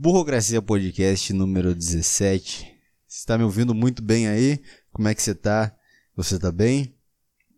[0.00, 2.60] Burrocracia Podcast número 17.
[3.04, 4.62] Você está me ouvindo muito bem aí?
[4.92, 5.76] Como é que você tá?
[6.14, 6.96] Você tá bem?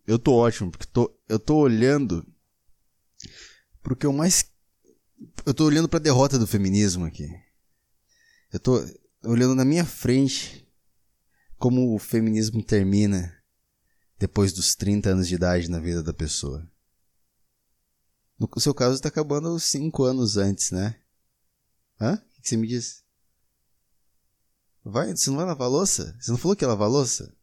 [0.07, 2.25] Eu tô ótimo, porque tô, eu tô olhando
[3.83, 4.51] pro que eu mais.
[5.45, 7.29] Eu tô olhando pra derrota do feminismo aqui.
[8.51, 8.83] Eu tô
[9.23, 10.67] olhando na minha frente
[11.59, 13.37] como o feminismo termina
[14.17, 16.67] depois dos 30 anos de idade na vida da pessoa.
[18.39, 20.95] No seu caso, está acabando 5 anos antes, né?
[22.01, 22.19] Hã?
[22.41, 23.03] Que você me disse?
[24.83, 26.17] Vai, você não vai lavar louça?
[26.19, 27.35] Você não falou que ia lavar louça?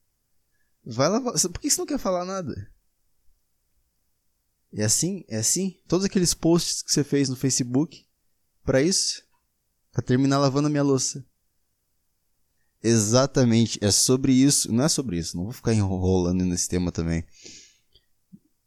[0.84, 1.34] Vai lavar.
[1.34, 2.71] Por que você não quer falar nada?
[4.73, 5.24] É assim?
[5.29, 5.80] É assim?
[5.87, 8.07] Todos aqueles posts que você fez no Facebook
[8.65, 9.23] para isso?
[9.93, 11.24] Pra terminar lavando a minha louça.
[12.83, 14.73] Exatamente, é sobre isso.
[14.73, 17.24] Não é sobre isso, não vou ficar enrolando nesse tema também.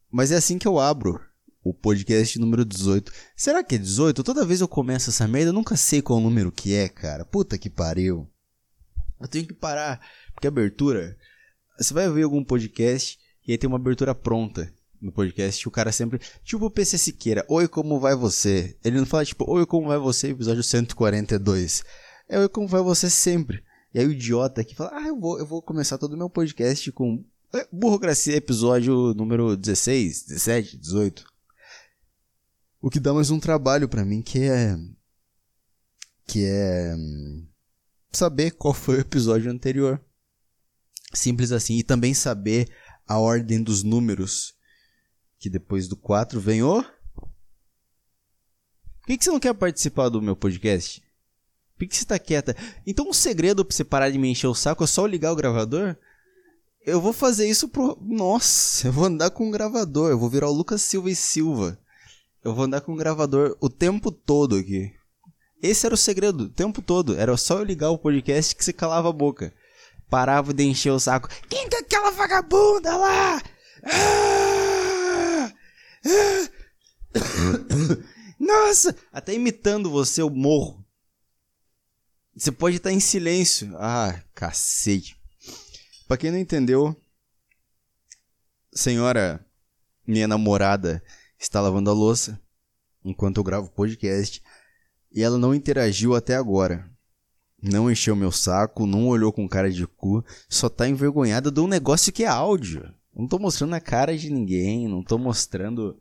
[0.10, 1.20] Mas é assim que eu abro
[1.64, 3.12] o podcast número 18.
[3.36, 4.24] Será que é 18?
[4.24, 7.24] Toda vez eu começo essa merda, eu nunca sei qual número que é, cara.
[7.24, 8.28] Puta que pariu.
[9.20, 10.00] Eu tenho que parar,
[10.34, 11.16] porque abertura.
[11.78, 15.68] Você vai ver algum podcast e aí tem uma abertura pronta no podcast.
[15.68, 16.20] O cara sempre.
[16.44, 17.46] Tipo o PC Siqueira.
[17.48, 18.76] Oi, como vai você?
[18.84, 20.30] Ele não fala tipo, Oi, como vai você?
[20.30, 21.84] Episódio 142.
[22.28, 23.64] É Oi, como vai você sempre.
[23.94, 26.30] E aí o idiota que fala, ah, eu vou, eu vou começar todo o meu
[26.30, 31.31] podcast com é, Burocracia, episódio número 16, 17, 18.
[32.82, 34.76] O que dá mais um trabalho para mim, que é.
[36.26, 36.96] Que é.
[38.12, 40.04] Saber qual foi o episódio anterior.
[41.14, 41.78] Simples assim.
[41.78, 42.68] E também saber
[43.08, 44.56] a ordem dos números.
[45.38, 46.82] Que depois do 4 vem o.
[46.82, 46.92] Por
[49.06, 51.04] que, que você não quer participar do meu podcast?
[51.78, 52.56] Por que, você tá quieta?
[52.86, 55.36] Então um segredo pra você parar de me encher o saco é só ligar o
[55.36, 55.96] gravador?
[56.84, 57.96] Eu vou fazer isso pro.
[58.02, 60.10] Nossa, eu vou andar com um gravador.
[60.10, 61.80] Eu vou virar o Lucas Silva e Silva.
[62.44, 64.92] Eu vou andar com um gravador o tempo todo aqui.
[65.62, 67.16] Esse era o segredo, o tempo todo.
[67.16, 69.54] Era só eu ligar o podcast que você calava a boca.
[70.10, 71.30] Parava de encher o saco.
[71.48, 73.42] Quem que é aquela vagabunda lá?
[73.84, 75.54] Ah!
[76.06, 76.50] Ah!
[78.40, 78.96] Nossa!
[79.14, 80.84] Até imitando você, eu morro.
[82.36, 83.76] Você pode estar em silêncio.
[83.78, 85.16] Ah, cacete.
[86.08, 87.00] Pra quem não entendeu,
[88.74, 89.46] senhora,
[90.06, 91.04] minha namorada,
[91.42, 92.40] está lavando a louça
[93.04, 94.42] enquanto eu gravo o podcast
[95.12, 96.90] e ela não interagiu até agora.
[97.62, 101.68] Não encheu meu saco, não olhou com cara de cu, só tá envergonhada de um
[101.68, 102.94] negócio que é áudio.
[103.14, 106.00] Não tô mostrando a cara de ninguém, não tô mostrando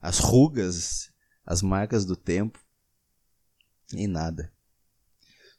[0.00, 1.10] as rugas,
[1.44, 2.58] as marcas do tempo,
[3.92, 4.52] nem nada.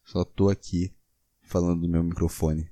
[0.05, 0.93] Só tô aqui
[1.41, 2.72] falando do meu microfone.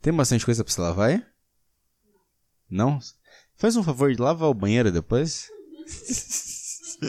[0.00, 1.26] Tem bastante coisa pra você lavar aí?
[2.68, 3.00] Não?
[3.56, 5.48] Faz um favor de lavar o banheiro depois.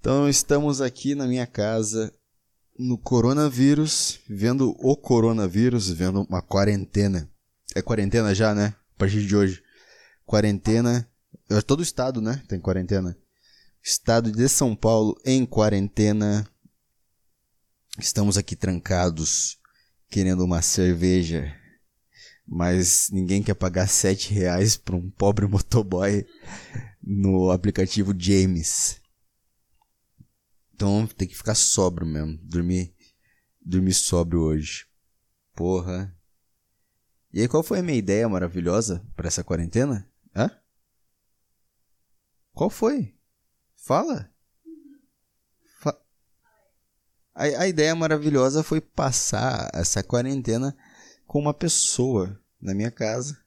[0.00, 2.12] então estamos aqui na minha casa
[2.76, 7.30] no coronavírus, vendo o coronavírus, vendo uma quarentena.
[7.76, 8.74] É quarentena já, né?
[8.96, 9.62] A partir de hoje.
[10.26, 11.08] Quarentena.
[11.64, 12.42] Todo o estado, né?
[12.48, 13.16] Tem quarentena.
[13.80, 16.44] Estado de São Paulo em quarentena.
[17.96, 19.58] Estamos aqui trancados,
[20.10, 21.54] querendo uma cerveja
[22.50, 26.26] mas ninguém quer pagar sete reais para um pobre motoboy
[27.02, 29.00] no aplicativo James.
[30.74, 32.94] Então tem que ficar sóbrio mesmo, dormir,
[33.60, 34.86] dormir sóbrio hoje.
[35.54, 36.14] Porra.
[37.32, 40.08] E aí qual foi a minha ideia maravilhosa para essa quarentena?
[40.34, 40.50] Hã?
[42.52, 43.14] Qual foi?
[43.76, 44.32] Fala.
[45.80, 46.00] Fa
[47.34, 50.74] a, a ideia maravilhosa foi passar essa quarentena
[51.28, 53.38] com uma pessoa na minha casa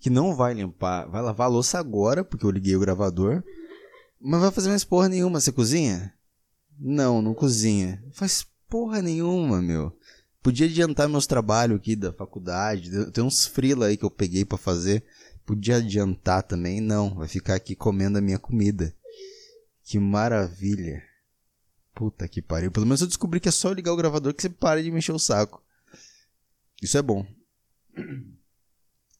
[0.00, 3.42] que não vai limpar, vai lavar a louça agora, porque eu liguei o gravador,
[4.20, 5.40] mas vai fazer mais porra nenhuma.
[5.40, 6.14] Você cozinha?
[6.78, 8.02] Não, não cozinha.
[8.12, 9.92] Faz porra nenhuma, meu.
[10.40, 14.56] Podia adiantar meus trabalhos aqui da faculdade, tem uns frila aí que eu peguei para
[14.56, 15.02] fazer.
[15.44, 17.16] Podia adiantar também, não.
[17.16, 18.94] Vai ficar aqui comendo a minha comida.
[19.82, 21.02] Que maravilha.
[21.92, 22.70] Puta que pariu.
[22.70, 25.12] Pelo menos eu descobri que é só ligar o gravador que você para de mexer
[25.12, 25.65] o saco.
[26.82, 27.26] Isso é bom.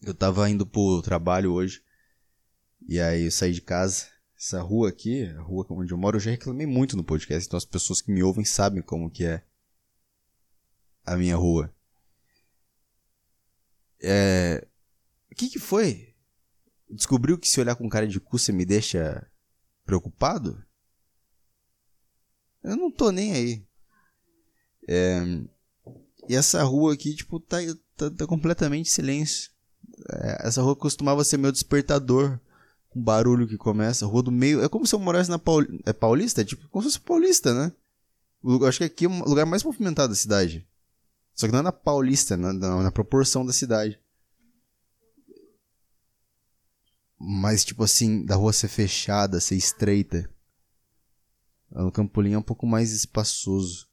[0.03, 1.83] Eu tava indo pro trabalho hoje.
[2.89, 4.07] E aí eu saí de casa.
[4.39, 7.47] Essa rua aqui, a rua onde eu moro, eu já reclamei muito no podcast.
[7.47, 9.43] Então as pessoas que me ouvem sabem como que é
[11.05, 11.75] a minha rua.
[14.03, 14.67] É...
[15.31, 16.15] O que que foi?
[16.91, 19.27] Descobriu que se olhar com cara de cu você me deixa
[19.85, 20.63] preocupado?
[22.63, 23.67] Eu não tô nem aí.
[24.89, 25.21] É...
[26.29, 27.59] E essa rua aqui, tipo, tá,
[27.97, 29.51] tá, tá completamente silêncio.
[30.11, 32.39] É, essa rua costumava ser meu despertador
[32.97, 34.65] um barulho que começa, rua do meio.
[34.65, 35.67] É como se eu morasse na Paul...
[35.85, 36.41] é Paulista?
[36.41, 37.71] É tipo como se fosse Paulista, né?
[38.43, 40.67] Eu acho que aqui é o lugar mais movimentado da cidade.
[41.35, 44.01] Só que não é na Paulista, na, na, na proporção da cidade.
[47.19, 50.31] Mas, tipo assim, da rua ser fechada, ser estreita.
[51.71, 53.89] No Campolim é um pouco mais espaçoso.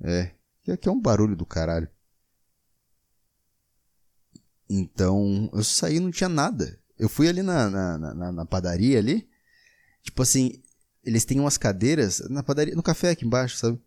[0.00, 0.35] É.
[0.72, 1.88] Aqui é um barulho do caralho.
[4.68, 6.78] Então, eu saí não tinha nada.
[6.98, 9.28] Eu fui ali na, na, na, na, padaria ali.
[10.02, 10.62] Tipo assim,
[11.04, 13.80] eles têm umas cadeiras na padaria, no café aqui embaixo, sabe?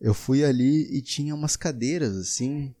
[0.00, 2.74] Eu fui ali e tinha umas cadeiras assim.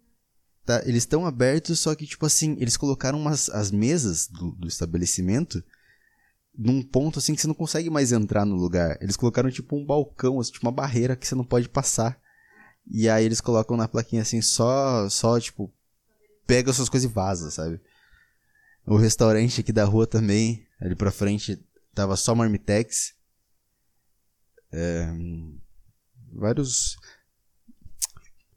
[0.64, 0.82] Tá?
[0.86, 5.62] Eles estão abertos, só que tipo assim, eles colocaram umas, as mesas do, do estabelecimento
[6.56, 8.96] num ponto assim que você não consegue mais entrar no lugar.
[9.00, 12.18] Eles colocaram tipo um balcão, assim, tipo uma barreira que você não pode passar.
[12.86, 15.72] E aí eles colocam na plaquinha assim, só, só tipo,
[16.46, 17.80] pega suas coisas e vaza, sabe?
[18.86, 21.58] O restaurante aqui da rua também, ali pra frente,
[21.94, 23.14] tava só Marmitex.
[24.70, 25.08] É,
[26.32, 26.96] vários.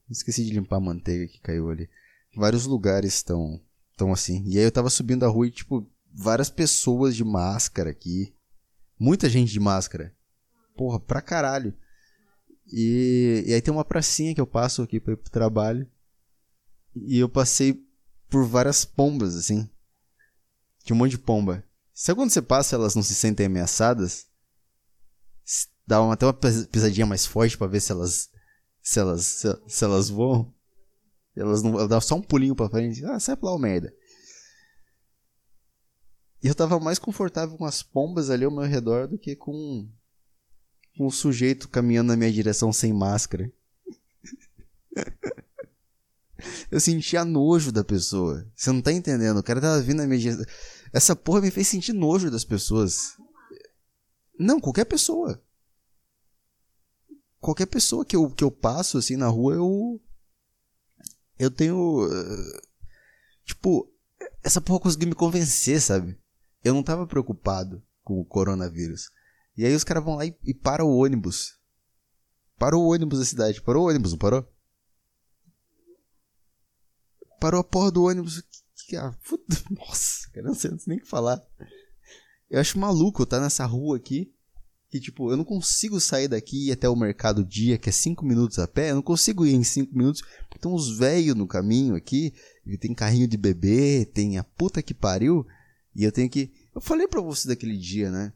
[0.10, 1.90] Esqueci de limpar a manteiga que caiu ali.
[2.36, 3.62] Vários lugares estão
[3.96, 4.44] tão assim.
[4.46, 8.34] E aí eu tava subindo a rua e, tipo, várias pessoas de máscara aqui.
[9.00, 10.14] Muita gente de máscara.
[10.76, 11.74] Porra, pra caralho.
[12.72, 15.90] E, e aí tem uma pracinha que eu passo aqui pra ir pro trabalho.
[16.96, 17.86] E eu passei
[18.30, 19.70] por várias pombas, assim.
[20.84, 21.64] Tinha um monte de pomba.
[21.94, 24.28] Sabe quando você passa elas não se sentem ameaçadas?
[25.86, 28.30] Dá uma, até uma pisadinha mais forte para ver se elas
[28.82, 30.54] se elas se, se, elas voam.
[31.36, 33.04] Elas não ela dá só um pulinho para frente.
[33.06, 33.94] Ah, sai pra lá, merda.
[36.44, 39.90] E eu tava mais confortável com as pombas ali ao meu redor do que com,
[41.06, 43.52] o sujeito caminhando na minha direção sem máscara.
[46.72, 48.50] eu sentia nojo da pessoa.
[48.56, 49.38] Você não tá entendendo?
[49.38, 50.46] O cara tava vindo na minha direção.
[50.94, 53.18] Essa porra me fez sentir nojo das pessoas.
[54.40, 55.42] Não, qualquer pessoa.
[57.40, 60.02] Qualquer pessoa que eu, que eu passo assim na rua, eu.
[61.38, 62.08] Eu tenho.
[62.08, 62.62] Uh,
[63.46, 63.92] tipo,
[64.44, 66.18] essa porra conseguiu me convencer, sabe?
[66.64, 69.10] Eu não tava preocupado com o coronavírus.
[69.58, 71.58] E aí os caras vão lá e, e param o ônibus.
[72.58, 73.62] Parou o ônibus da cidade.
[73.62, 74.48] Parou o ônibus, não parou?
[77.40, 78.44] Parou a porra do ônibus.
[78.96, 79.14] Ah,
[79.72, 81.42] Nossa, cara, não sei nem o que falar.
[82.50, 84.32] Eu acho maluco tá nessa rua aqui.
[84.90, 87.92] Que, tipo, eu não consigo sair daqui e ir até o mercado dia, que é
[87.92, 88.92] 5 minutos a pé.
[88.92, 92.34] Eu não consigo ir em 5 minutos, porque tem uns velhos no caminho aqui.
[92.66, 95.46] E tem carrinho de bebê, tem a puta que pariu.
[95.94, 96.54] E eu tenho que.
[96.74, 98.32] Eu falei pra você daquele dia, né?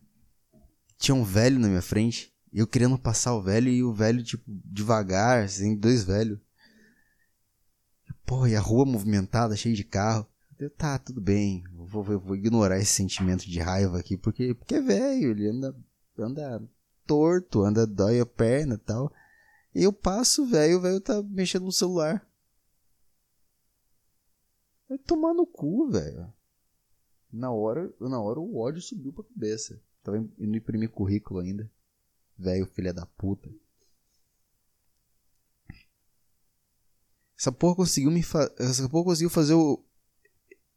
[1.01, 2.31] Tinha um velho na minha frente.
[2.53, 6.39] Eu querendo passar o velho e o velho, tipo, devagar, assim, dois velhos.
[8.23, 10.27] Pô, e a rua movimentada, cheia de carro.
[10.59, 14.75] Eu, tá, tudo bem, vou, vou, vou, ignorar esse sentimento de raiva aqui, porque, porque
[14.75, 15.75] é velho, ele anda,
[16.19, 16.69] anda
[17.07, 19.11] torto, anda, dói a perna e tal.
[19.73, 22.23] E eu passo, velho, o velho tá mexendo no celular.
[24.87, 26.31] Vai tomar no cu, velho.
[27.33, 29.81] Na hora, na hora o ódio subiu pra cabeça.
[30.03, 31.69] Tava indo imprimir currículo ainda.
[32.37, 33.49] Velho, filha da puta.
[37.37, 38.53] Essa porra conseguiu me fa...
[38.57, 39.83] Essa porra conseguiu fazer o,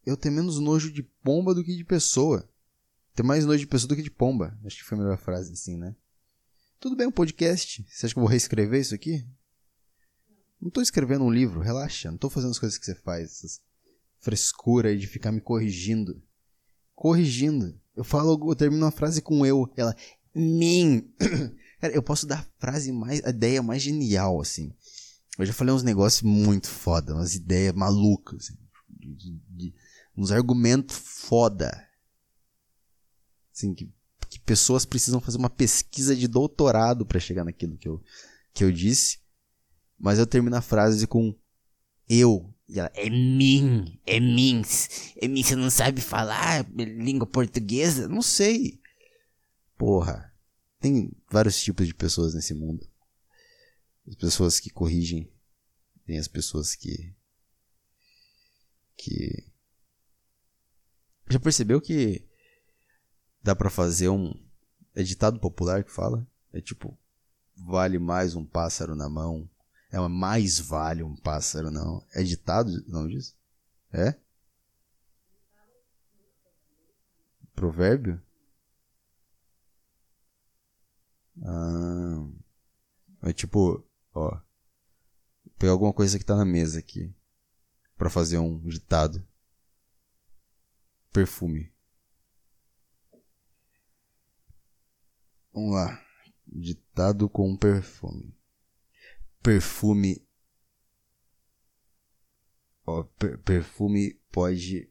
[0.04, 2.48] eu tenho menos nojo de pomba do que de pessoa.
[3.14, 4.58] Tenho mais nojo de pessoa do que de pomba.
[4.64, 5.96] Acho que foi a melhor frase assim, né?
[6.78, 7.86] Tudo bem, um podcast.
[7.88, 9.26] Você acha que eu vou reescrever isso aqui?
[10.60, 12.10] Não tô escrevendo um livro, relaxa.
[12.10, 13.30] Não tô fazendo as coisas que você faz.
[13.30, 13.62] Essas
[14.18, 16.22] frescura aí de ficar me corrigindo.
[16.94, 17.78] Corrigindo.
[17.96, 19.70] Eu falo, eu termino uma frase com eu.
[19.76, 19.94] Ela,
[20.34, 21.08] mim.
[21.80, 24.74] Cara, eu posso dar a frase mais, a ideia mais genial, assim.
[25.38, 28.44] Eu já falei uns negócios muito foda, umas ideias malucas.
[28.44, 28.58] Assim,
[28.88, 29.74] de, de,
[30.16, 31.86] uns argumentos foda.
[33.52, 33.92] Assim, que,
[34.28, 38.02] que pessoas precisam fazer uma pesquisa de doutorado para chegar naquilo que eu,
[38.52, 39.18] que eu disse.
[39.98, 41.34] Mas eu termino a frase com
[42.08, 42.52] eu.
[42.68, 44.62] E ela, é mim, é mim.
[45.20, 48.08] É mim, você não sabe falar língua portuguesa?
[48.08, 48.80] Não sei.
[49.76, 50.32] Porra.
[50.80, 52.86] Tem vários tipos de pessoas nesse mundo.
[54.06, 55.30] As pessoas que corrigem.
[56.06, 57.14] Tem as pessoas que.
[58.96, 59.44] que
[61.30, 62.26] já percebeu que
[63.42, 64.32] dá para fazer um
[64.94, 66.26] é ditado popular que fala?
[66.52, 66.96] É tipo
[67.56, 69.48] vale mais um pássaro na mão.
[69.94, 72.04] É uma mais vale um pássaro, não.
[72.12, 73.36] É ditado o nome disso?
[73.92, 74.18] É?
[77.54, 78.20] Provérbio?
[81.44, 82.26] Ah,
[83.22, 84.40] é tipo, ó.
[85.60, 87.14] Pegar alguma coisa que tá na mesa aqui.
[87.96, 89.24] para fazer um ditado.
[91.12, 91.72] Perfume.
[95.52, 96.04] Vamos lá.
[96.48, 98.34] Ditado com perfume.
[99.44, 100.26] Perfume.
[102.86, 104.90] Ó, per perfume pode.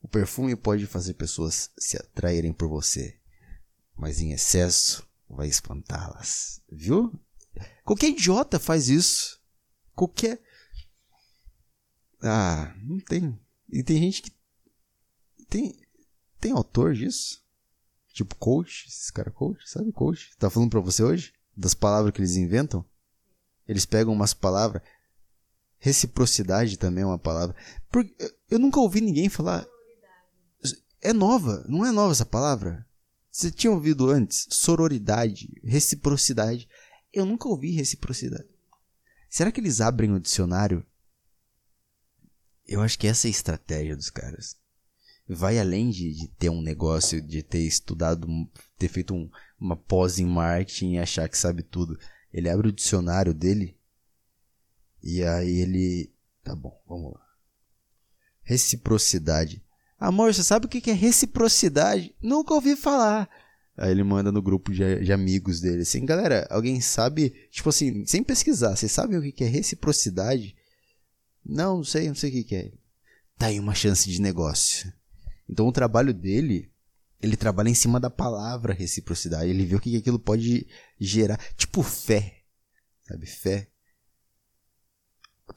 [0.00, 3.20] O perfume pode fazer pessoas se atraírem por você,
[3.94, 6.62] mas em excesso vai espantá-las.
[6.72, 7.12] Viu?
[7.84, 9.38] Qualquer idiota faz isso.
[9.94, 10.42] Qualquer.
[12.22, 13.38] Ah, não tem.
[13.68, 14.32] E tem gente que.
[15.50, 15.78] Tem.
[16.40, 17.44] Tem autor disso?
[18.08, 20.34] Tipo coach, esses caras coach, sabe coach?
[20.38, 21.34] Tá falando pra você hoje?
[21.56, 22.84] Das palavras que eles inventam?
[23.66, 24.82] Eles pegam umas palavras.
[25.78, 27.54] Reciprocidade também é uma palavra.
[27.90, 28.14] Porque
[28.50, 29.66] eu nunca ouvi ninguém falar.
[31.00, 32.86] É nova, não é nova essa palavra?
[33.30, 34.46] Você tinha ouvido antes?
[34.50, 36.68] Sororidade, reciprocidade.
[37.12, 38.48] Eu nunca ouvi reciprocidade.
[39.28, 40.86] Será que eles abrem o dicionário?
[42.66, 44.56] Eu acho que essa é a estratégia dos caras.
[45.28, 48.26] Vai além de, de ter um negócio, de ter estudado,
[48.78, 49.28] ter feito um,
[49.64, 51.98] uma pós em marketing e achar que sabe tudo.
[52.32, 53.76] Ele abre o dicionário dele
[55.02, 56.12] e aí ele.
[56.42, 57.20] Tá bom, vamos lá.
[58.42, 59.64] Reciprocidade.
[59.98, 62.14] Amor, você sabe o que é reciprocidade?
[62.20, 63.28] Nunca ouvi falar.
[63.76, 68.06] Aí ele manda no grupo de, de, amigos dele assim, galera, alguém sabe, tipo assim,
[68.06, 70.54] sem pesquisar, vocês sabem o que é reciprocidade?
[71.44, 72.70] Não, não sei, não sei o que é.
[73.36, 74.92] Tá aí uma chance de negócio.
[75.48, 76.70] Então o trabalho dele,
[77.24, 79.50] ele trabalha em cima da palavra reciprocidade.
[79.50, 80.66] Ele vê o que aquilo pode
[80.98, 82.42] gerar, tipo fé,
[83.02, 83.70] sabe, fé.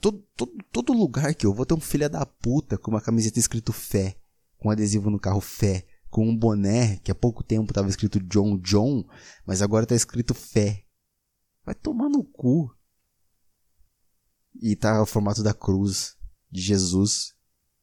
[0.00, 3.38] Todo, todo, todo lugar que eu vou ter um filho da puta com uma camiseta
[3.38, 4.16] escrito fé,
[4.58, 8.58] com adesivo no carro fé com um boné que há pouco tempo estava escrito John
[8.58, 9.06] John,
[9.46, 10.84] mas agora está escrito Fé.
[11.64, 12.74] Vai tomar no cu.
[14.60, 16.16] E tá o formato da cruz
[16.50, 17.34] de Jesus.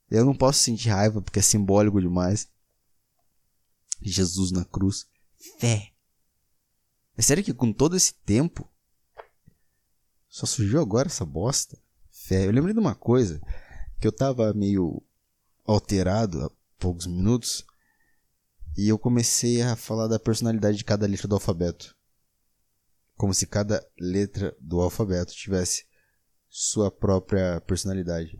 [0.09, 2.49] Eu não posso sentir raiva porque é simbólico demais.
[4.01, 5.07] Jesus na cruz.
[5.59, 5.91] Fé.
[7.17, 8.69] É sério que com todo esse tempo
[10.27, 11.77] só surgiu agora essa bosta?
[12.11, 12.45] Fé.
[12.45, 13.41] Eu lembrei de uma coisa
[13.99, 15.01] que eu tava meio
[15.63, 17.65] alterado há poucos minutos
[18.77, 21.95] e eu comecei a falar da personalidade de cada letra do alfabeto.
[23.15, 25.85] Como se cada letra do alfabeto tivesse
[26.49, 28.37] sua própria personalidade.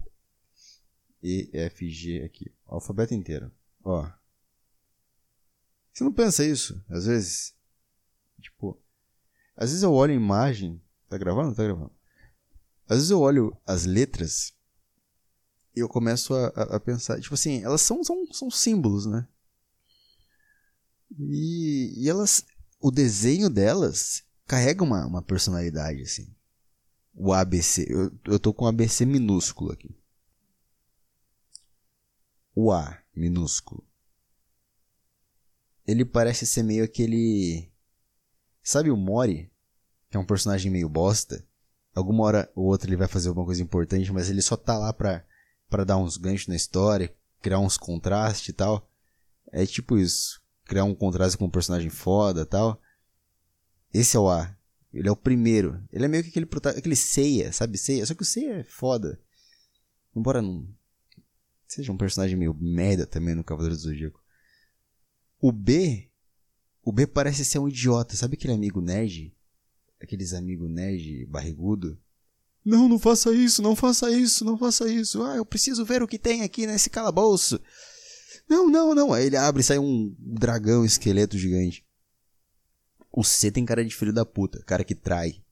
[1.23, 2.53] E, F, G aqui.
[2.67, 3.51] O alfabeto inteiro.
[3.83, 4.05] Ó.
[5.95, 7.55] Você não pensa isso, às vezes?
[8.41, 8.77] Tipo,
[9.55, 10.81] às vezes eu olho a imagem.
[11.07, 11.55] Tá gravando?
[11.55, 11.91] Tá gravando.
[12.85, 14.53] Às vezes eu olho as letras
[15.73, 17.21] e eu começo a, a, pensar.
[17.21, 19.25] Tipo assim, elas são, são, são símbolos, né?
[21.17, 22.45] E, e elas.
[22.81, 26.35] O desenho delas carrega uma, uma personalidade, assim.
[27.13, 27.85] O ABC.
[27.87, 29.97] Eu, eu tô com o ABC minúsculo aqui.
[32.53, 33.84] O A minúsculo.
[35.87, 37.71] Ele parece ser meio aquele.
[38.63, 39.51] Sabe o Mori?
[40.09, 41.45] Que é um personagem meio bosta.
[41.93, 44.91] Alguma hora ou outra ele vai fazer alguma coisa importante, mas ele só tá lá
[44.91, 45.25] pra,
[45.69, 48.89] pra dar uns ganchos na história, criar uns contrastes e tal.
[49.51, 52.81] É tipo isso criar um contraste com um personagem foda e tal.
[53.93, 54.55] Esse é o A.
[54.91, 55.81] Ele é o primeiro.
[55.91, 57.77] Ele é meio que aquele, aquele ceia, sabe?
[57.77, 58.05] Ceia.
[58.05, 59.19] Só que o ceia é foda.
[60.15, 60.67] Embora não
[61.67, 64.23] seja um personagem meio merda também no Cavaleiro do Zodíaco.
[65.39, 66.09] O B.
[66.81, 68.15] O B parece ser um idiota.
[68.15, 69.35] Sabe aquele amigo nerd?
[70.01, 71.99] Aqueles amigos nerd barrigudo?
[72.63, 75.23] Não, não faça isso, não faça isso, não faça isso.
[75.23, 77.59] Ah, eu preciso ver o que tem aqui nesse calabouço.
[78.49, 79.13] Não, não, não.
[79.13, 81.85] Aí ele abre e sai um dragão, esqueleto gigante.
[83.11, 85.43] O C tem cara de filho da puta, cara que trai.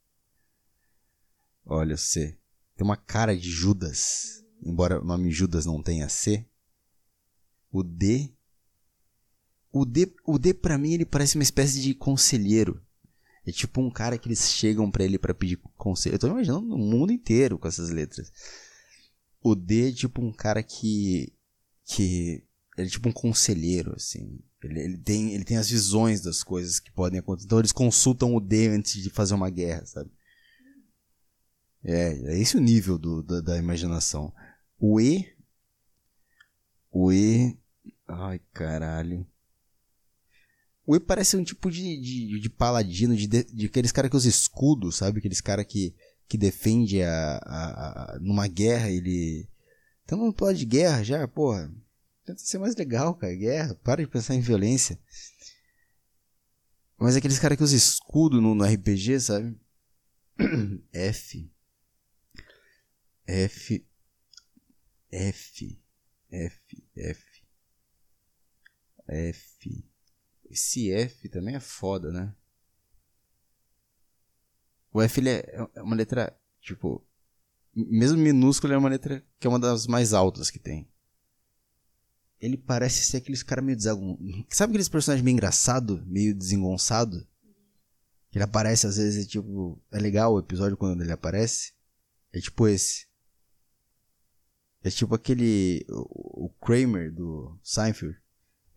[1.65, 2.37] Olha, o C.
[2.75, 4.43] Tem uma cara de Judas.
[4.61, 6.45] Embora o nome Judas não tenha C.
[7.71, 8.32] O D.
[9.75, 12.79] O D, o D pra mim, ele parece uma espécie de conselheiro.
[13.43, 16.13] É tipo um cara que eles chegam para ele para pedir conselho.
[16.13, 18.31] Eu tô imaginando o mundo inteiro com essas letras.
[19.41, 21.33] O D é tipo um cara que.
[21.83, 22.45] que
[22.77, 24.39] ele é tipo um conselheiro, assim.
[24.63, 27.47] Ele, ele, tem, ele tem as visões das coisas que podem acontecer.
[27.47, 30.11] Então eles consultam o D antes de fazer uma guerra, sabe?
[31.83, 34.31] É, é esse o nível do, da, da imaginação.
[34.79, 35.35] O E.
[36.91, 37.57] O E.
[38.07, 39.27] Ai, caralho.
[40.85, 44.29] O E parece um tipo de, de, de paladino, de, de aqueles caras que usam
[44.29, 45.19] escudo, sabe?
[45.19, 45.95] Aqueles caras que,
[46.27, 49.47] que defende a, a, a, numa guerra, ele.
[50.03, 51.73] Então não pode de guerra já, porra.
[52.25, 53.33] Tenta ser mais legal, cara.
[53.33, 53.75] Guerra.
[53.75, 54.99] Para de pensar em violência.
[56.97, 59.57] Mas aqueles caras que usam escudo no, no RPG, sabe?
[60.91, 61.49] F.
[63.27, 63.85] F.
[65.11, 65.79] F.
[66.31, 66.83] F.
[66.95, 67.43] F.
[69.07, 69.92] F.
[70.53, 72.33] esse F também é foda, né?
[74.91, 77.03] O F ele é, é uma letra, tipo,
[77.75, 80.87] mesmo minúsculo, é uma letra que é uma das mais altas que tem.
[82.39, 84.17] Ele parece ser aqueles caras meio desagon...
[84.49, 87.27] Sabe aqueles personagens meio engraçado, meio desengonçado?
[88.33, 91.73] Ele aparece às vezes, é tipo, é legal o episódio quando ele aparece.
[92.31, 93.07] É tipo esse.
[94.83, 98.19] É tipo aquele o, o Kramer do Seinfeld.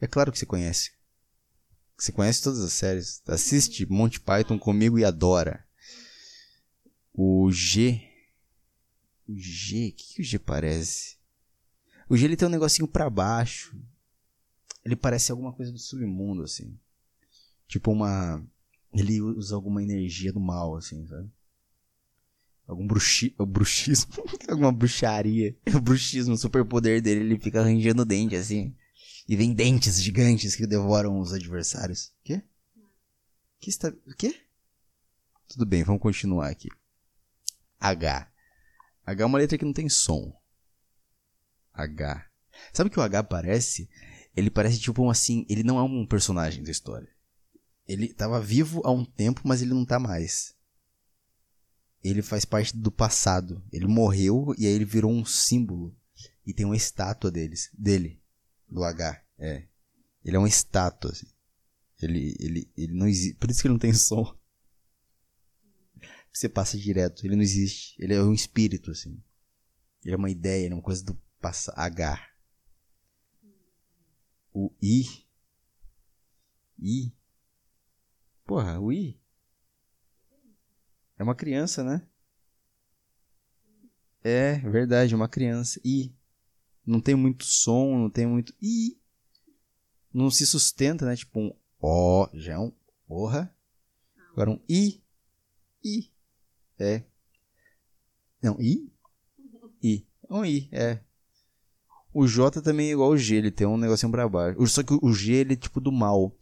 [0.01, 0.96] É claro que você conhece.
[1.97, 3.23] Você conhece todas as séries.
[3.27, 5.65] Assiste Monty Python comigo e adora.
[7.13, 8.03] O G.
[9.27, 11.17] O G, o que, que o G parece?
[12.09, 13.77] O G ele tem um negocinho pra baixo.
[14.85, 16.79] Ele parece alguma coisa do submundo, assim.
[17.67, 18.45] Tipo uma.
[18.93, 21.29] Ele usa alguma energia do mal, assim, sabe?
[22.67, 23.35] Algum bruxi...
[23.47, 24.13] bruxismo.
[24.49, 25.57] alguma bruxaria.
[25.75, 28.75] O bruxismo, o superpoder dele, ele fica arranjando dente, assim.
[29.29, 32.13] E vem dentes gigantes que devoram os adversários.
[32.23, 32.43] Quê?
[33.59, 33.93] Que está.
[34.17, 34.41] Quê?
[35.49, 36.69] Tudo bem, vamos continuar aqui.
[37.79, 38.31] H.
[39.05, 40.33] H é uma letra que não tem som.
[41.73, 42.27] H.
[42.73, 43.89] Sabe o que o H parece?
[44.35, 45.47] Ele parece tipo um assim.
[45.49, 47.09] Ele não é um personagem da história.
[47.87, 50.55] Ele estava vivo há um tempo, mas ele não está mais.
[52.03, 53.65] Ele faz parte do passado.
[53.73, 55.97] Ele morreu e aí ele virou um símbolo.
[56.45, 58.21] E tem uma estátua deles, dele.
[58.69, 59.23] Do H.
[59.39, 59.67] É.
[60.25, 61.11] Ele é uma estátua.
[61.11, 61.27] Assim.
[62.01, 63.35] Ele, ele, ele não existe.
[63.35, 64.37] Por isso que ele não tem som
[66.39, 67.25] você passa direto.
[67.25, 67.97] Ele não existe.
[67.99, 69.23] Ele é um espírito, assim.
[70.05, 71.73] Ele é uma ideia, ele é uma coisa do passar.
[71.77, 72.31] H.
[74.53, 75.05] O I.
[76.79, 77.13] I.
[78.45, 79.19] Porra, o I.
[81.19, 82.07] É uma criança, né?
[84.23, 85.81] É, verdade, uma criança.
[85.85, 86.15] I.
[86.87, 88.55] Não tem muito som, não tem muito.
[88.63, 88.97] I.
[90.13, 91.17] Não se sustenta, né?
[91.17, 92.73] Tipo um O, já é um.
[93.07, 93.55] Porra.
[94.31, 95.03] Agora um I.
[95.85, 96.13] I.
[96.79, 97.05] É.
[98.43, 98.93] Não, I?
[99.83, 100.07] I.
[100.31, 101.01] Um I, é.
[102.13, 104.67] O J também é igual o G, ele tem um negocinho pra baixo.
[104.69, 106.35] Só que o G, ele é tipo do mal.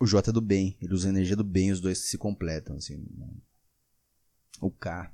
[0.00, 0.76] O J é do bem.
[0.80, 3.04] Ele usa a energia do bem, os dois se completam, assim.
[4.60, 5.12] O K.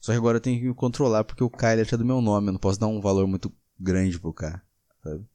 [0.00, 2.20] Só que agora eu tenho que me controlar, porque o K ele é do meu
[2.20, 2.48] nome.
[2.48, 4.62] Eu não posso dar um valor muito grande pro K.
[5.02, 5.26] Sabe?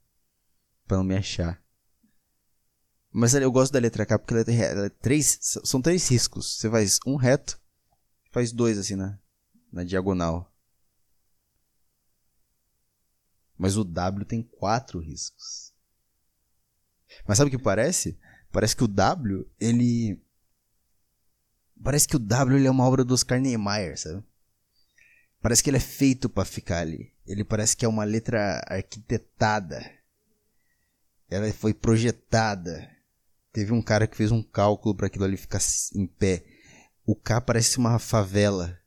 [0.86, 1.62] Pra não me achar.
[3.10, 6.58] Mas eu gosto da letra K porque ela é, três, são três riscos.
[6.58, 7.60] Você faz um reto,
[8.32, 9.18] Faz dois assim na,
[9.70, 10.50] na diagonal.
[13.58, 15.72] Mas o W tem quatro riscos.
[17.28, 18.18] Mas sabe o que parece?
[18.50, 20.20] Parece que o W, ele.
[21.84, 24.24] Parece que o W ele é uma obra do Oscar Niemeyer, sabe?
[25.42, 27.11] Parece que ele é feito para ficar ali.
[27.26, 29.84] Ele parece que é uma letra arquitetada.
[31.30, 32.90] Ela foi projetada.
[33.52, 35.60] Teve um cara que fez um cálculo para aquilo ali ficar
[35.94, 36.44] em pé
[37.06, 38.78] o K parece uma favela.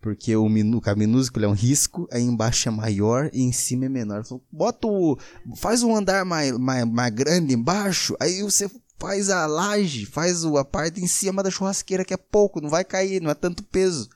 [0.00, 3.52] Porque o, minu, o K minúsculo é um risco, aí embaixo é maior e em
[3.52, 4.22] cima é menor.
[4.52, 5.18] Bota o.
[5.56, 10.64] Faz um andar mais, mais, mais grande embaixo, aí você faz a laje, faz a
[10.64, 14.08] parte em cima da churrasqueira, que é pouco, não vai cair, não é tanto peso.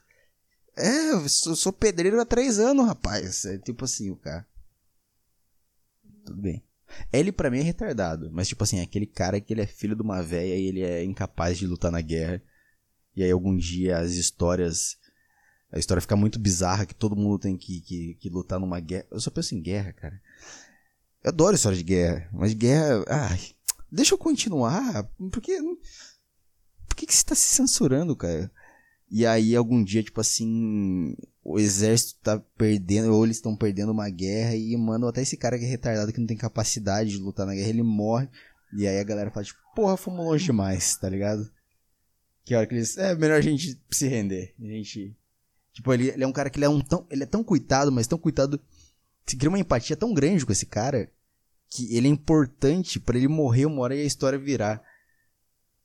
[0.75, 3.45] É, eu sou, pedreiro há três anos, rapaz.
[3.45, 4.47] É tipo assim, o cara.
[6.25, 6.63] Tudo bem.
[7.11, 9.95] Ele para mim é retardado, mas tipo assim, é aquele cara que ele é filho
[9.95, 12.41] de uma véia e ele é incapaz de lutar na guerra.
[13.15, 14.97] E aí algum dia as histórias.
[15.71, 19.05] A história fica muito bizarra que todo mundo tem que, que, que lutar numa guerra.
[19.09, 20.21] Eu só penso em guerra, cara.
[21.23, 23.05] Eu adoro história de guerra, mas guerra.
[23.07, 23.39] Ai,
[23.91, 25.03] deixa eu continuar.
[25.31, 25.57] Porque.
[26.87, 28.51] Por que, que você tá se censurando, cara?
[29.11, 34.09] E aí, algum dia, tipo assim, o exército tá perdendo, ou eles estão perdendo uma
[34.09, 37.45] guerra e mandam até esse cara que é retardado, que não tem capacidade de lutar
[37.45, 38.29] na guerra, ele morre.
[38.73, 41.51] E aí a galera fala, tipo, porra, fomos longe demais, tá ligado?
[42.45, 42.97] Que hora que eles.
[42.97, 44.53] É melhor a gente se render.
[44.59, 45.15] A gente.
[45.73, 47.05] Tipo, ele, ele é um cara que ele é um tão.
[47.09, 48.59] Ele é tão coitado, mas tão coitado.
[49.25, 51.11] Se cria uma empatia tão grande com esse cara.
[51.69, 54.81] Que ele é importante para ele morrer uma hora e a história virar.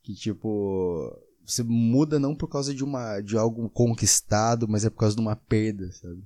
[0.01, 1.13] Que tipo.
[1.47, 3.21] Você muda não por causa de uma.
[3.21, 6.21] de algo conquistado, mas é por causa de uma perda, sabe?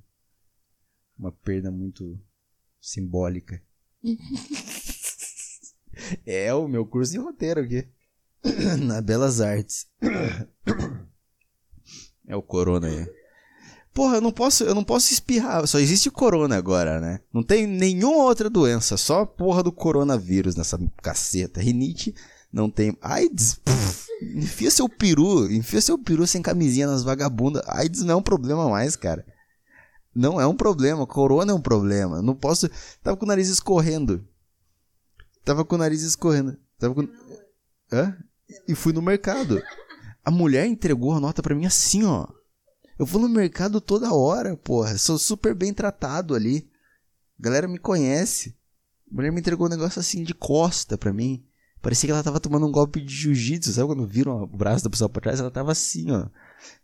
[1.16, 2.18] Uma perda muito
[2.80, 3.62] simbólica.
[6.26, 7.86] é o meu curso de roteiro aqui.
[8.84, 9.86] na Belas Artes.
[12.24, 13.04] É o corona aí.
[13.92, 15.66] Porra, eu não posso, eu não posso espirrar.
[15.66, 17.20] Só existe corona agora, né?
[17.32, 21.60] Não tem nenhuma outra doença, só a porra do coronavírus nessa caceta.
[21.60, 22.14] Rinite
[22.52, 22.96] não tem.
[23.02, 27.62] AIDS, pff, enfia seu peru, enfia seu peru sem camisinha nas vagabundas.
[27.66, 29.24] AIDS não é um problema mais, cara.
[30.14, 32.20] Não é um problema, corona é um problema.
[32.20, 32.68] Não posso.
[33.02, 34.26] Tava com o nariz escorrendo.
[35.44, 36.56] Tava com o nariz escorrendo.
[36.78, 37.08] Tava com
[37.90, 38.16] Hã?
[38.68, 39.62] E fui no mercado.
[40.24, 42.26] A mulher entregou a nota pra mim assim, ó.
[42.98, 44.96] Eu vou no mercado toda hora, porra.
[44.98, 46.70] Sou super bem tratado ali.
[47.38, 48.56] A galera me conhece.
[49.10, 51.44] A mulher me entregou um negócio assim de costa pra mim.
[51.82, 53.72] Parecia que ela tava tomando um golpe de jiu-jitsu.
[53.72, 55.40] Sabe quando viram o braço da pessoa pra trás?
[55.40, 56.28] Ela tava assim, ó.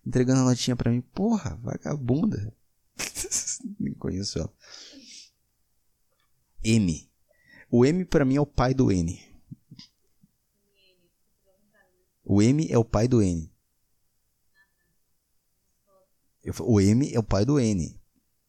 [0.04, 1.00] Entregando a notinha pra mim.
[1.00, 2.52] Porra, vagabunda.
[3.78, 4.52] Nem conheço ela.
[6.64, 7.08] M.
[7.70, 9.22] O M pra mim é o pai do N.
[12.24, 13.48] O M é o pai do N.
[16.42, 17.96] Eu, o M é o pai do N.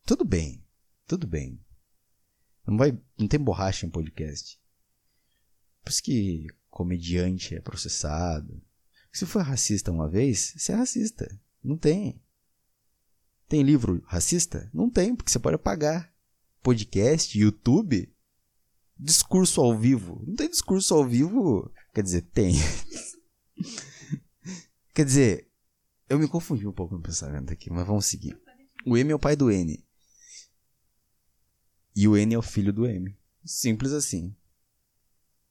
[0.03, 0.63] Tudo bem.
[1.05, 1.59] Tudo bem.
[2.65, 4.59] Não, vai, não tem borracha em podcast.
[5.83, 8.61] Por isso que comediante é processado.
[9.11, 11.39] Se for racista uma vez, você é racista.
[11.63, 12.21] Não tem.
[13.47, 14.69] Tem livro racista?
[14.73, 16.13] Não tem, porque você pode apagar.
[16.61, 18.13] Podcast, YouTube,
[18.97, 20.23] discurso ao vivo.
[20.27, 21.71] Não tem discurso ao vivo.
[21.93, 22.55] Quer dizer, tem.
[24.93, 25.49] Quer dizer,
[26.07, 28.39] eu me confundi um pouco no pensamento aqui, mas vamos seguir.
[28.85, 29.83] O M é o pai do N.
[31.95, 33.17] E o N é o filho do M.
[33.43, 34.35] Simples assim.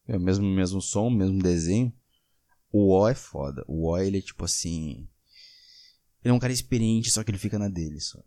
[0.08, 1.92] É o mesmo, mesmo som, mesmo desenho.
[2.72, 3.62] O O é foda.
[3.68, 5.06] O O, ele é tipo assim.
[6.24, 8.24] Ele é um cara experiente, só que ele fica na dele só.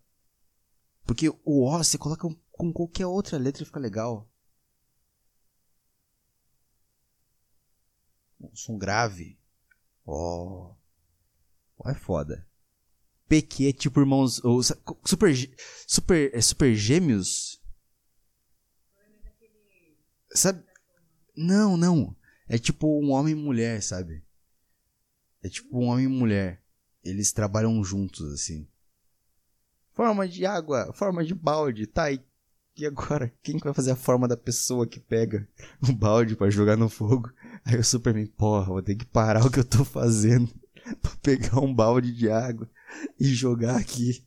[1.03, 4.29] Porque o O você coloca com qualquer outra letra e fica legal.
[8.39, 9.39] Um som grave.
[10.05, 10.75] Ó.
[11.79, 11.89] Oh.
[11.89, 12.47] é foda.
[13.27, 14.43] PQ é tipo irmãos.
[14.43, 15.33] Ou, super.
[15.87, 16.35] Super.
[16.35, 17.59] É super gêmeos?
[20.33, 20.70] Sabe?
[21.35, 22.15] Não, não.
[22.47, 24.23] É tipo um homem e mulher, sabe?
[25.43, 26.61] É tipo um homem e mulher.
[27.03, 28.67] Eles trabalham juntos, assim.
[29.93, 32.11] Forma de água, forma de balde, tá?
[32.11, 32.21] E,
[32.77, 33.33] e agora?
[33.41, 35.47] Quem vai fazer a forma da pessoa que pega
[35.87, 37.31] o balde para jogar no fogo?
[37.65, 40.53] Aí o Superman, porra, vou ter que parar o que eu tô fazendo
[41.01, 42.69] pra pegar um balde de água
[43.19, 44.25] e jogar aqui.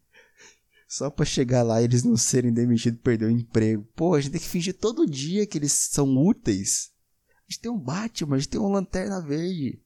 [0.89, 3.83] Só pra chegar lá e eles não serem demitidos perder o emprego.
[3.97, 6.94] Pô, a gente tem que fingir todo dia que eles são úteis.
[7.47, 9.81] A gente tem um Batman, a gente tem um Lanterna Verde.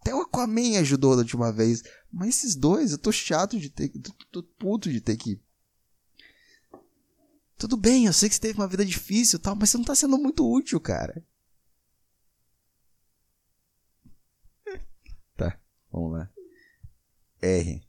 [0.00, 1.82] Até o Aquaman ajudou da última vez.
[2.10, 3.88] Mas esses dois, eu tô chato de ter.
[3.88, 5.40] Tô, tô puto de ter que.
[7.58, 9.84] Tudo bem, eu sei que você teve uma vida difícil e tal, mas você não
[9.84, 11.22] tá sendo muito útil, cara.
[15.36, 15.60] tá,
[15.92, 16.30] vamos lá.
[17.42, 17.86] R.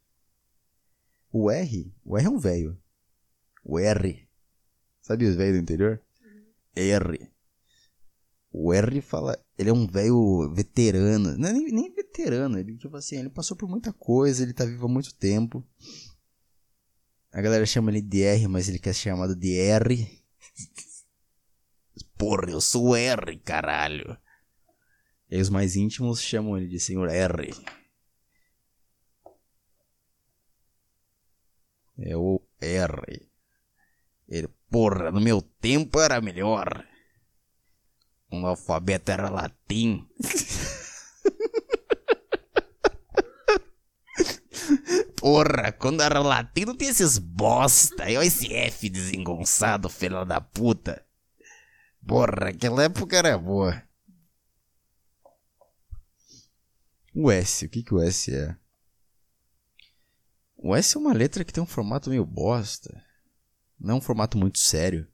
[1.32, 2.78] O R, o R é um velho.
[3.64, 4.28] O R.
[5.02, 6.02] Sabe os velhos do interior?
[6.76, 7.32] R.
[8.52, 9.40] O R fala.
[9.58, 11.38] Ele é um velho veterano.
[11.38, 12.60] Não é nem, nem veterano.
[12.60, 15.66] Ele, tipo assim, ele passou por muita coisa, ele tá vivo há muito tempo.
[17.32, 20.22] A galera chama ele de R, mas ele quer ser chamado de R.
[22.18, 24.18] Porra, eu sou R, caralho.
[25.30, 27.52] E aí os mais íntimos chamam ele de Senhor R.
[31.98, 33.30] É o R.
[34.28, 36.86] Ele, porra, no meu tempo era melhor.
[38.32, 40.08] Um alfabeto era latim.
[45.18, 48.10] Porra, quando era latim não tinha esses bosta.
[48.10, 51.06] E esse F desengonçado, filho da puta.
[52.08, 53.84] Porra, aquela época era boa.
[57.14, 58.56] O S, o que que o S é?
[60.56, 63.04] O S é uma letra que tem um formato meio bosta.
[63.80, 65.08] Não é um formato muito sério.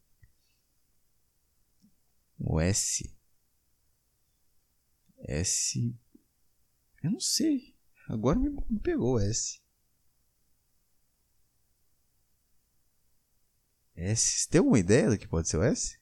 [2.40, 3.14] O S.
[5.20, 5.96] S.
[7.04, 7.76] Eu não sei.
[8.08, 9.60] Agora me, pegou o S.
[13.96, 14.48] S.
[14.50, 16.00] Tem alguma ideia do que pode ser o S?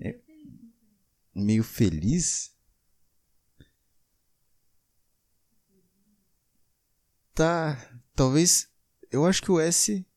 [0.00, 0.18] É
[1.34, 2.56] meio feliz?
[7.34, 7.76] Tá.
[8.14, 8.70] Talvez.
[9.10, 10.07] Eu acho que o S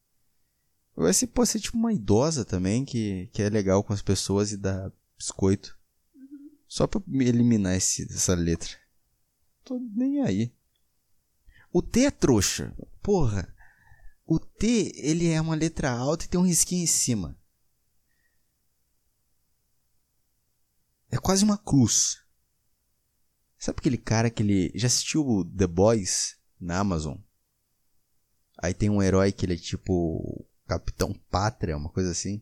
[1.01, 4.51] o S pode ser tipo uma idosa também, que, que é legal com as pessoas
[4.51, 5.77] e dá biscoito.
[6.13, 6.51] Uhum.
[6.67, 8.69] Só pra eliminar esse, essa letra.
[9.63, 10.53] Tô nem aí.
[11.73, 12.75] O T é trouxa.
[13.01, 13.53] Porra.
[14.25, 17.37] O T, ele é uma letra alta e tem um risquinho em cima.
[21.09, 22.21] É quase uma cruz.
[23.57, 24.71] Sabe aquele cara que ele.
[24.75, 27.17] Já assistiu The Boys na Amazon?
[28.57, 32.41] Aí tem um herói que ele é tipo Capitão Pátria, uma coisa assim.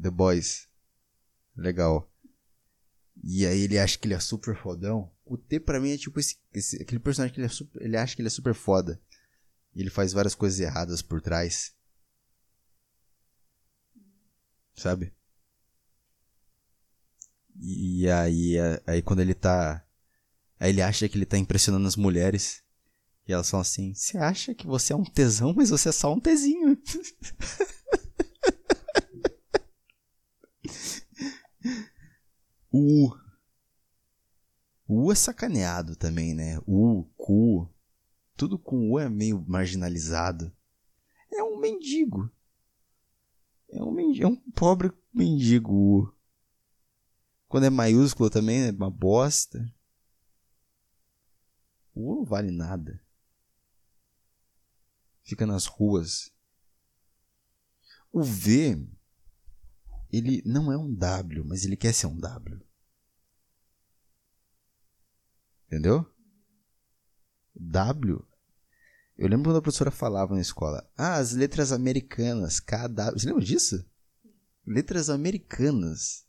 [0.00, 0.66] The Boys.
[1.54, 2.10] Legal.
[3.22, 5.12] E aí ele acha que ele é super fodão.
[5.26, 7.98] O T pra mim é tipo esse, esse aquele personagem que ele, é super, ele
[7.98, 8.98] acha que ele é super foda.
[9.74, 11.76] E ele faz várias coisas erradas por trás.
[14.74, 15.12] Sabe?
[17.60, 18.54] E aí,
[18.86, 19.86] aí quando ele tá.
[20.58, 22.64] Aí ele acha que ele tá impressionando as mulheres.
[23.26, 26.12] E elas falam assim: Você acha que você é um tesão, mas você é só
[26.12, 26.78] um tezinho.
[32.70, 33.16] o.
[34.94, 36.58] O U é sacaneado também, né?
[36.66, 37.66] U, cu.
[38.36, 40.52] Tudo com U é meio marginalizado.
[41.32, 42.30] É um mendigo.
[43.70, 46.14] É um, mendigo, é um pobre mendigo U.
[47.48, 49.66] Quando é maiúsculo também é uma bosta.
[51.94, 53.02] U não vale nada.
[55.22, 56.32] Fica nas ruas.
[58.12, 58.86] O V,
[60.10, 62.60] ele não é um W, mas ele quer ser um W.
[65.66, 66.06] Entendeu?
[67.54, 68.26] W.
[69.16, 70.86] Eu lembro quando a professora falava na escola.
[70.96, 72.60] Ah, as letras americanas.
[72.60, 73.12] KW.
[73.14, 73.88] Você lembra disso?
[74.66, 76.26] Letras americanas.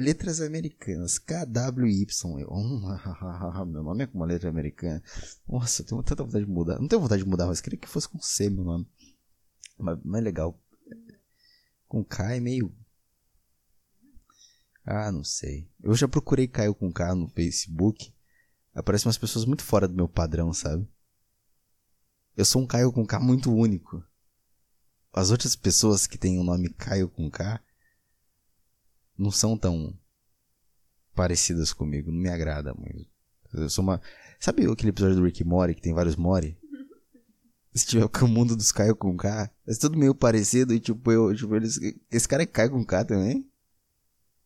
[0.00, 1.18] Letras americanas.
[1.18, 2.06] KWY.
[3.66, 5.02] Meu nome é com uma letra americana.
[5.46, 6.78] Nossa, eu tenho tanta vontade de mudar.
[6.78, 8.88] Não tenho vontade de mudar, mas queria que fosse com C, meu nome.
[9.78, 10.58] Mas, mas legal.
[11.86, 12.74] Com K é meio
[14.84, 15.70] ah, não sei.
[15.82, 18.12] Eu já procurei Caio com K no Facebook.
[18.74, 20.88] Aparecem umas pessoas muito fora do meu padrão, sabe?
[22.36, 24.02] Eu sou um Caio com K muito único.
[25.12, 27.62] As outras pessoas que têm o nome Caio com K
[29.20, 29.94] não são tão
[31.14, 32.10] parecidas comigo.
[32.10, 33.08] Não me agrada muito.
[33.52, 34.00] Eu sou uma.
[34.38, 36.58] Sabe aquele episódio do Rick Mori que tem vários Mori?
[37.74, 41.34] Se tiver o mundo dos Caio com K, é tudo meio parecido e tipo, eu,
[41.34, 41.78] tipo, eles,
[42.10, 43.48] esse cara é Caio com K também?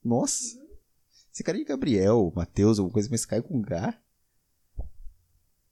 [0.03, 0.63] Nossa.
[1.33, 3.99] Esse cara é de Gabriel, Matheus, alguma coisa, mas cai com H.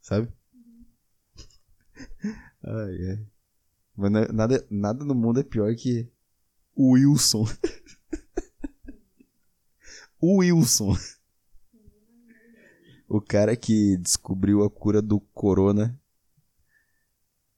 [0.01, 0.33] Sabe?
[2.65, 3.27] ai, ai.
[3.97, 6.11] Mas nada, nada no mundo é pior que
[6.75, 7.45] o Wilson.
[10.23, 10.97] Wilson.
[13.09, 16.01] O cara que descobriu a cura do corona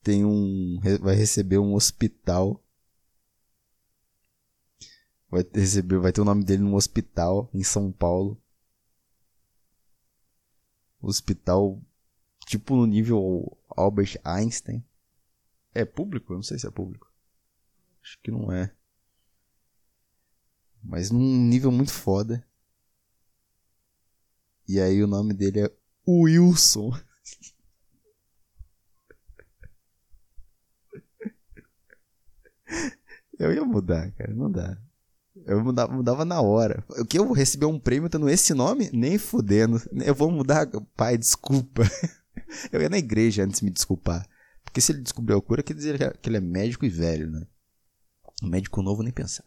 [0.02, 2.64] tem um vai receber um hospital
[5.34, 8.40] vai receber, vai ter o nome dele num hospital em São Paulo.
[11.02, 11.82] Hospital
[12.46, 14.84] tipo no nível Albert Einstein.
[15.74, 16.32] É público?
[16.32, 17.12] Eu não sei se é público.
[18.00, 18.72] Acho que não é.
[20.80, 22.46] Mas num nível muito foda.
[24.68, 25.72] E aí o nome dele é
[26.08, 26.92] Wilson.
[33.38, 34.32] Eu ia mudar, cara.
[34.32, 34.78] Não dá.
[35.46, 36.84] Eu mudava, mudava, na hora.
[36.88, 38.88] O que eu vou receber um prêmio tendo esse nome?
[38.92, 39.82] Nem fudendo.
[40.04, 40.66] Eu vou mudar.
[40.96, 41.82] Pai, desculpa.
[42.70, 44.26] Eu ia na igreja antes de me desculpar.
[44.64, 47.46] Porque se ele descobriu a cura, quer dizer que ele é médico e velho, né?
[48.42, 49.44] Médico novo nem pensar.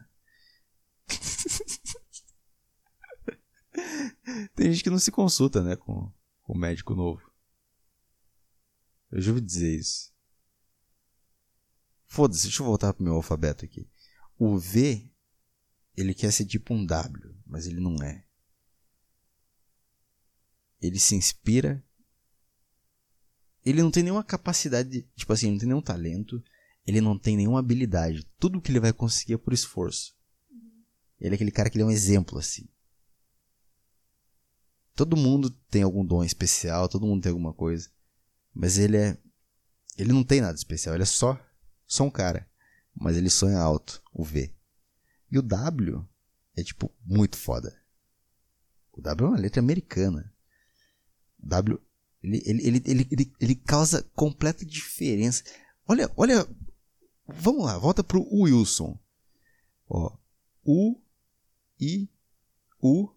[4.56, 6.12] Tem gente que não se consulta, né, com
[6.48, 7.32] o médico novo.
[9.12, 10.12] Eu já ouvi dizer isso.
[12.06, 13.90] Foda-se, deixa eu voltar pro meu alfabeto aqui.
[14.38, 15.10] O V
[15.96, 18.24] ele quer ser tipo um W, mas ele não é.
[20.80, 21.84] Ele se inspira.
[23.66, 26.42] Ele não tem nenhuma capacidade, tipo assim, não tem nenhum talento,
[26.86, 28.24] ele não tem nenhuma habilidade.
[28.40, 30.16] Tudo que ele vai conseguir é por esforço.
[31.20, 32.70] Ele é aquele cara que ele é um exemplo assim.
[34.98, 37.90] Todo mundo tem algum dom especial, todo mundo tem alguma coisa,
[38.54, 39.18] mas ele é
[39.98, 41.40] ele não tem nada especial, ele é só
[41.88, 42.50] só um cara,
[42.94, 44.54] mas ele sonha alto, o V.
[45.32, 46.06] E o W
[46.58, 47.80] é, tipo, muito foda.
[48.92, 50.34] O W é uma letra americana.
[51.40, 51.80] O W,
[52.24, 55.44] ele, ele, ele, ele, ele, causa completa diferença.
[55.88, 56.48] Olha, olha.
[57.28, 58.98] Vamos lá, volta pro Wilson.
[59.88, 60.18] Ó.
[60.66, 61.00] U,
[61.80, 62.10] I,
[62.82, 63.10] U.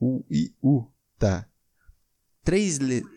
[0.00, 0.86] U, I, U.
[1.18, 1.46] Tá.
[2.42, 3.12] Três letras.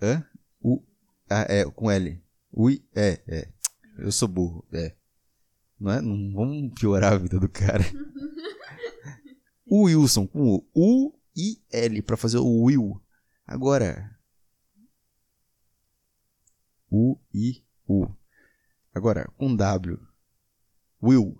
[0.00, 0.26] Hã?
[0.62, 0.82] U.
[1.28, 2.22] Ah, é, com L.
[2.50, 3.52] U, I, é, é.
[3.98, 4.96] Eu sou burro, é.
[5.78, 6.00] Não, é?
[6.00, 7.84] não vamos piorar a vida do cara.
[9.66, 13.00] o Wilson com o U I L para fazer o Will.
[13.46, 14.18] Agora
[16.90, 18.08] U I U.
[18.94, 20.00] Agora com W.
[21.02, 21.38] Will.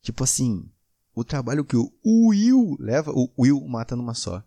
[0.00, 0.72] Tipo assim,
[1.14, 4.44] o trabalho que o Will leva, o Will mata numa só.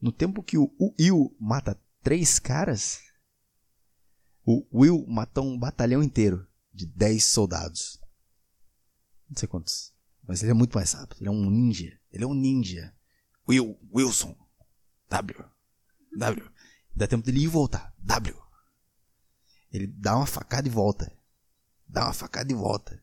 [0.00, 3.00] No tempo que o Will mata três caras,
[4.44, 8.00] o Will mata um batalhão inteiro de 10 soldados.
[9.28, 9.92] Não sei quantos.
[10.26, 11.20] Mas ele é muito mais rápido.
[11.20, 11.98] Ele é um ninja.
[12.12, 12.94] Ele é um ninja.
[13.48, 14.36] Will, Wilson.
[15.08, 15.44] W.
[16.16, 16.50] W.
[16.94, 17.94] Dá tempo dele ir e voltar.
[17.98, 18.36] W.
[19.72, 21.12] Ele dá uma facada e volta.
[21.86, 23.02] dá uma facada de volta.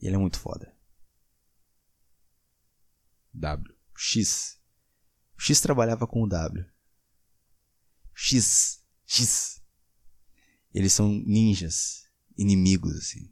[0.00, 0.72] E ele é muito foda.
[3.38, 3.74] W.
[3.96, 4.58] X.
[5.38, 6.66] X trabalhava com o W.
[8.14, 8.82] X.
[9.06, 9.62] X.
[10.74, 12.06] Eles são ninjas.
[12.36, 13.30] Inimigos, assim.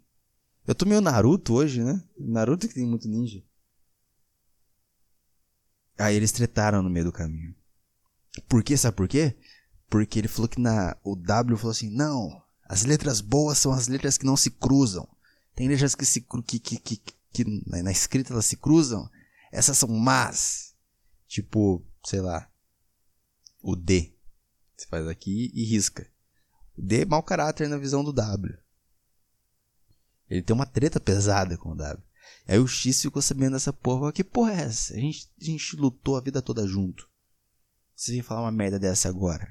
[0.66, 2.02] Eu tô meio Naruto hoje, né?
[2.18, 3.44] Naruto que tem muito ninja.
[5.98, 7.54] Aí eles tretaram no meio do caminho.
[8.48, 8.76] Por quê?
[8.76, 9.36] Sabe por quê?
[9.88, 10.96] Porque ele falou que na.
[11.02, 15.08] O W falou assim: não, as letras boas são as letras que não se cruzam.
[15.54, 19.08] Tem letras que se que, que, que, que na escrita elas se cruzam.
[19.56, 20.74] Essas são más.
[21.26, 22.46] Tipo, sei lá.
[23.62, 24.14] O D.
[24.76, 26.06] Você faz aqui e risca.
[26.76, 28.54] O D é mau caráter na visão do W.
[30.28, 32.04] Ele tem uma treta pesada com o W.
[32.46, 34.12] Aí o X ficou sabendo dessa porra.
[34.12, 34.92] Que porra é essa?
[34.92, 37.08] A gente, a gente lutou a vida toda junto.
[37.94, 39.48] Você vem falar uma merda dessa agora?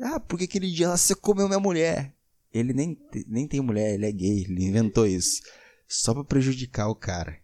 [0.00, 2.14] Ah, porque aquele dia ela você comeu minha mulher.
[2.52, 5.42] Ele nem, nem tem mulher, ele é gay, ele inventou isso.
[5.88, 7.36] Só pra prejudicar o cara.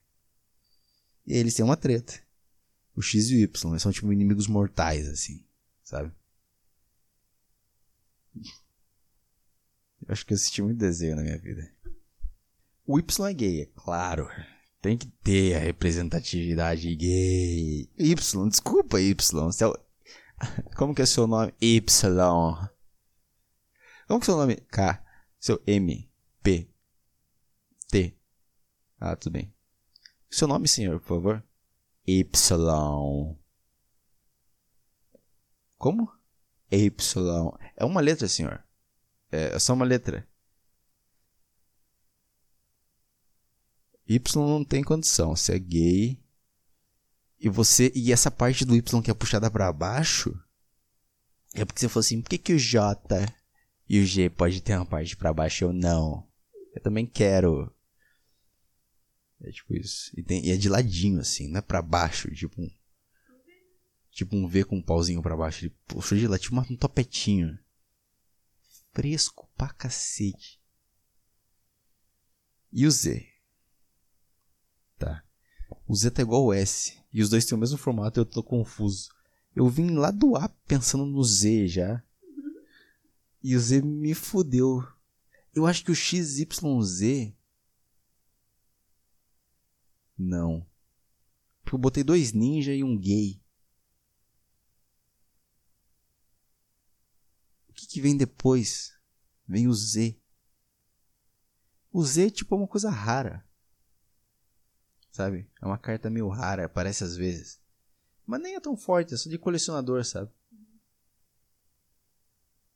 [1.27, 2.15] E eles têm uma treta.
[2.95, 5.45] O X e o Y, eles são tipo inimigos mortais, assim,
[5.83, 6.13] sabe?
[8.35, 11.71] Eu acho que eu assisti muito desenho na minha vida.
[12.87, 14.29] O Y é gay, é claro.
[14.81, 17.91] Tem que ter a representatividade gay.
[17.99, 19.15] Y, desculpa, Y.
[20.77, 21.53] Como que é seu nome?
[21.61, 21.83] Y.
[24.07, 24.57] Como que é seu nome?
[24.71, 25.05] K.
[25.41, 26.09] Seu M.
[26.43, 26.71] P.
[27.91, 28.17] T.
[29.01, 29.56] Ah, tudo bem.
[30.31, 31.45] Seu nome, senhor, por favor?
[32.07, 32.25] Y.
[35.79, 36.13] Como?
[36.71, 36.93] Y.
[37.77, 38.65] É uma letra, senhor.
[39.31, 40.27] É só uma letra.
[44.09, 45.35] Y não tem condição.
[45.35, 46.23] Você é gay.
[47.41, 47.93] E você.
[47.95, 50.39] E essa parte do Y que é puxada para baixo.
[51.55, 53.27] É porque você falou assim: por que, que o J
[53.89, 56.27] e o G pode ter uma parte para baixo eu não?
[56.75, 57.73] Eu também quero.
[59.41, 60.11] É tipo isso.
[60.17, 62.71] E, tem, e é de ladinho, assim, não é pra baixo, tipo um.
[64.11, 65.65] Tipo um V com um pauzinho pra baixo.
[65.65, 67.59] Ele puxou de lá, tipo um topetinho.
[68.93, 70.59] Fresco pra cacete.
[72.73, 73.27] E o Z?
[74.99, 75.23] Tá.
[75.87, 76.99] O Z tá igual o S.
[77.13, 79.11] E os dois têm o mesmo formato e eu tô confuso.
[79.55, 82.03] Eu vim lá do A pensando no Z já.
[83.43, 84.87] E o Z me fudeu.
[85.55, 87.33] Eu acho que o XYZ.
[90.19, 90.67] Não.
[91.63, 93.41] Porque eu botei dois ninja e um gay.
[97.69, 98.99] O que, que vem depois?
[99.47, 100.19] Vem o Z.
[101.93, 103.47] O Z é tipo uma coisa rara
[105.17, 105.51] sabe?
[105.61, 107.59] É uma carta meio rara, aparece às vezes.
[108.27, 110.31] Mas nem é tão forte, é só de colecionador, sabe?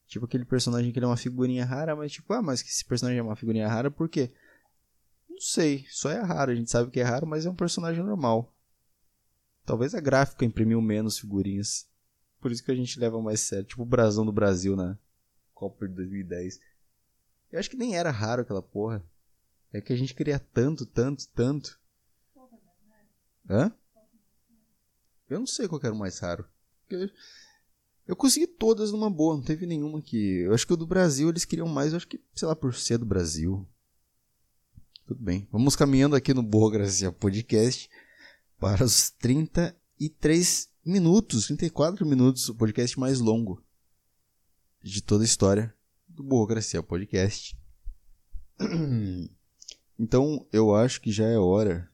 [0.06, 2.84] Tipo aquele personagem que ele é uma figurinha rara, mas tipo, ah, mas que esse
[2.84, 4.32] personagem é uma figurinha rara por quê?
[5.40, 8.04] Não sei, só é raro, a gente sabe que é raro, mas é um personagem
[8.04, 8.54] normal.
[9.64, 11.88] Talvez a gráfica imprimiu menos figurinhas.
[12.42, 13.64] Por isso que a gente leva mais sério.
[13.64, 14.98] Tipo o brasão do Brasil na
[15.54, 16.60] Copa de 2010.
[17.50, 19.02] Eu acho que nem era raro aquela porra.
[19.72, 21.80] É que a gente queria tanto, tanto, tanto
[23.48, 23.74] Hã?
[25.26, 26.44] Eu não sei qual era o mais raro.
[28.06, 30.40] Eu consegui todas numa boa, não teve nenhuma que.
[30.40, 32.74] Eu acho que o do Brasil eles queriam mais, eu acho que, sei lá, por
[32.74, 33.66] ser do Brasil.
[35.10, 35.48] Tudo bem.
[35.50, 37.90] Vamos caminhando aqui no Boa Gracia Podcast
[38.60, 43.60] para os 33 minutos, 34 minutos, o podcast mais longo
[44.80, 45.74] de toda a história
[46.06, 47.58] do Boa Gracia Podcast.
[49.98, 51.90] Então, eu acho que já é hora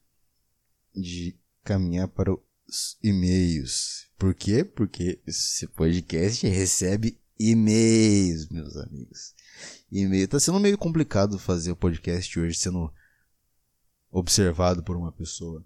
[0.95, 4.11] de caminhar para os e-mails.
[4.19, 4.63] Por quê?
[4.63, 9.35] Porque esse podcast recebe e-mails, meus amigos.
[9.91, 10.29] E-mail.
[10.29, 12.93] Tá sendo meio complicado fazer o podcast hoje sendo
[14.11, 15.65] observado por uma pessoa.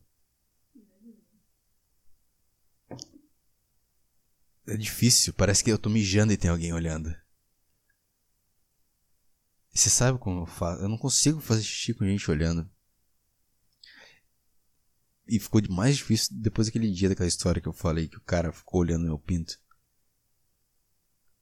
[4.66, 7.14] É difícil, parece que eu tô mijando e tem alguém olhando.
[9.72, 10.82] Você sabe como eu faço?
[10.82, 12.70] Eu não consigo fazer xixi com gente olhando.
[15.26, 18.53] E ficou mais difícil depois daquele dia daquela história que eu falei que o cara
[18.53, 19.61] ficou olhando meu pinto.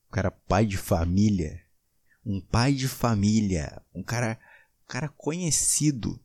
[0.09, 1.63] O cara pai de família.
[2.25, 3.83] Um pai de família.
[3.95, 4.39] Um cara.
[4.83, 6.23] Um cara conhecido.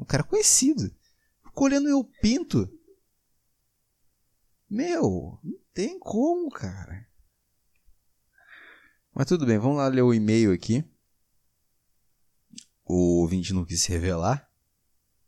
[0.00, 0.94] Um cara conhecido.
[1.44, 2.68] Ficou olhando meu pinto.
[4.68, 7.08] Meu, não tem como, cara.
[9.14, 10.84] Mas tudo bem, vamos lá ler o e-mail aqui.
[12.84, 14.48] O ouvinte não quis se revelar.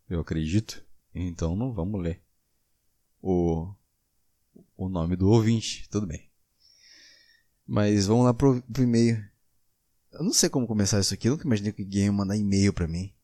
[0.09, 0.85] Eu acredito.
[1.15, 2.23] Então não vamos ler
[3.21, 3.75] o,
[4.77, 6.31] o nome do ouvinte, tudo bem.
[7.67, 9.25] Mas vamos lá pro, pro e-mail.
[10.13, 11.29] Eu não sei como começar isso aqui.
[11.29, 13.15] Eu nunca imaginei que alguém ia mandar e-mail pra mim.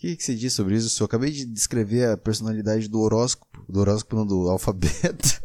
[0.00, 1.02] O que, que você diz sobre isso?
[1.02, 3.62] Eu acabei de descrever a personalidade do horóscopo.
[3.70, 5.42] Do horóscopo, não, do alfabeto.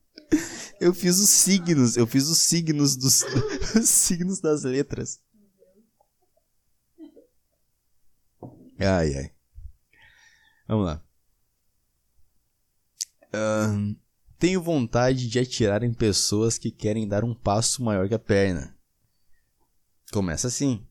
[0.80, 1.94] Eu fiz os signos.
[1.94, 3.22] Eu fiz os signos dos.
[3.76, 5.20] Os signos das letras.
[8.78, 9.32] Ai, ai.
[10.66, 11.04] Vamos lá.
[13.26, 13.94] Uh,
[14.38, 18.74] tenho vontade de atirar em pessoas que querem dar um passo maior que a perna.
[20.10, 20.86] Começa assim.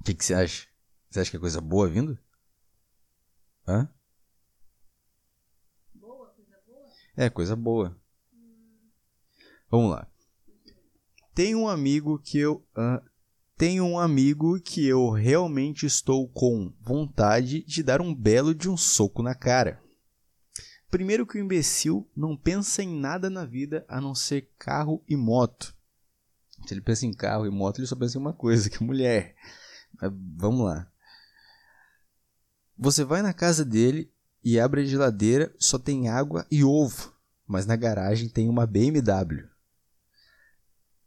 [0.00, 0.66] O que, que você acha?
[1.10, 2.18] Você acha que é coisa boa vindo?
[3.66, 3.88] Hã?
[5.94, 6.86] Boa, coisa boa?
[7.16, 7.96] É, coisa boa.
[9.70, 10.06] Vamos lá.
[11.34, 12.66] Tem um amigo que eu.
[12.76, 13.06] Uh,
[13.56, 18.76] tenho um amigo que eu realmente estou com vontade de dar um belo de um
[18.76, 19.82] soco na cara.
[20.90, 25.16] Primeiro que o imbecil não pensa em nada na vida a não ser carro e
[25.16, 25.76] moto.
[26.66, 28.86] Se ele pensa em carro e moto, ele só pensa em uma coisa, que é
[28.86, 29.34] mulher.
[30.00, 30.90] Mas vamos lá.
[32.78, 34.12] Você vai na casa dele
[34.42, 37.12] e abre a geladeira, só tem água e ovo,
[37.44, 39.48] mas na garagem tem uma BMW.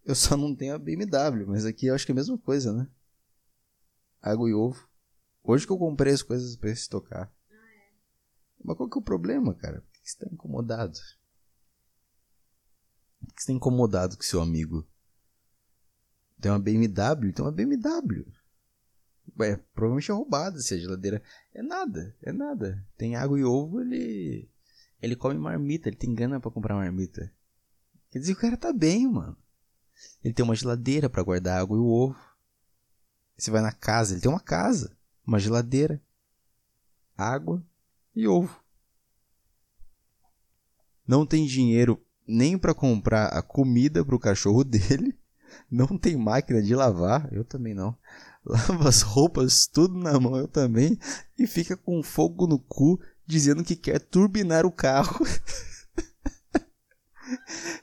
[0.04, 2.74] Eu só não tenho a BMW, mas aqui eu acho que é a mesma coisa,
[2.74, 2.90] né?
[4.22, 4.86] Água e ovo.
[5.42, 7.34] Hoje que eu comprei as coisas para estocar.
[8.62, 9.82] Mas qual que é o problema, cara?
[9.82, 11.00] Por que você tá incomodado?
[13.20, 14.86] Por que você tá incomodado com seu amigo?
[16.40, 17.32] Tem uma BMW?
[17.32, 18.41] Tem uma BMW.
[19.40, 21.22] É, provavelmente é roubada se a geladeira.
[21.54, 22.86] É nada, é nada.
[22.98, 24.50] Tem água e ovo, ele.
[25.02, 27.32] Ele come marmita, ele tem grana para comprar marmita.
[28.12, 29.36] Quer dizer, o cara tá bem, mano.
[30.24, 32.16] Ele tem uma geladeira para guardar água e ovo.
[33.38, 34.96] Você vai na casa, ele tem uma casa,
[35.26, 36.00] uma geladeira,
[37.18, 37.66] água
[38.16, 38.62] e ovo.
[41.08, 45.18] Não tem dinheiro nem para comprar a comida para o cachorro dele.
[45.70, 47.98] Não tem máquina de lavar, eu também não.
[48.46, 50.98] Lava as roupas tudo na mão, eu também.
[51.38, 55.26] E fica com fogo no cu dizendo que quer turbinar o carro.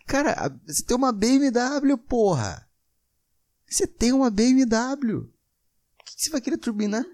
[0.06, 2.68] Cara, você tem uma BMW, porra.
[3.68, 5.20] Você tem uma BMW.
[5.20, 7.04] O que você vai querer turbinar?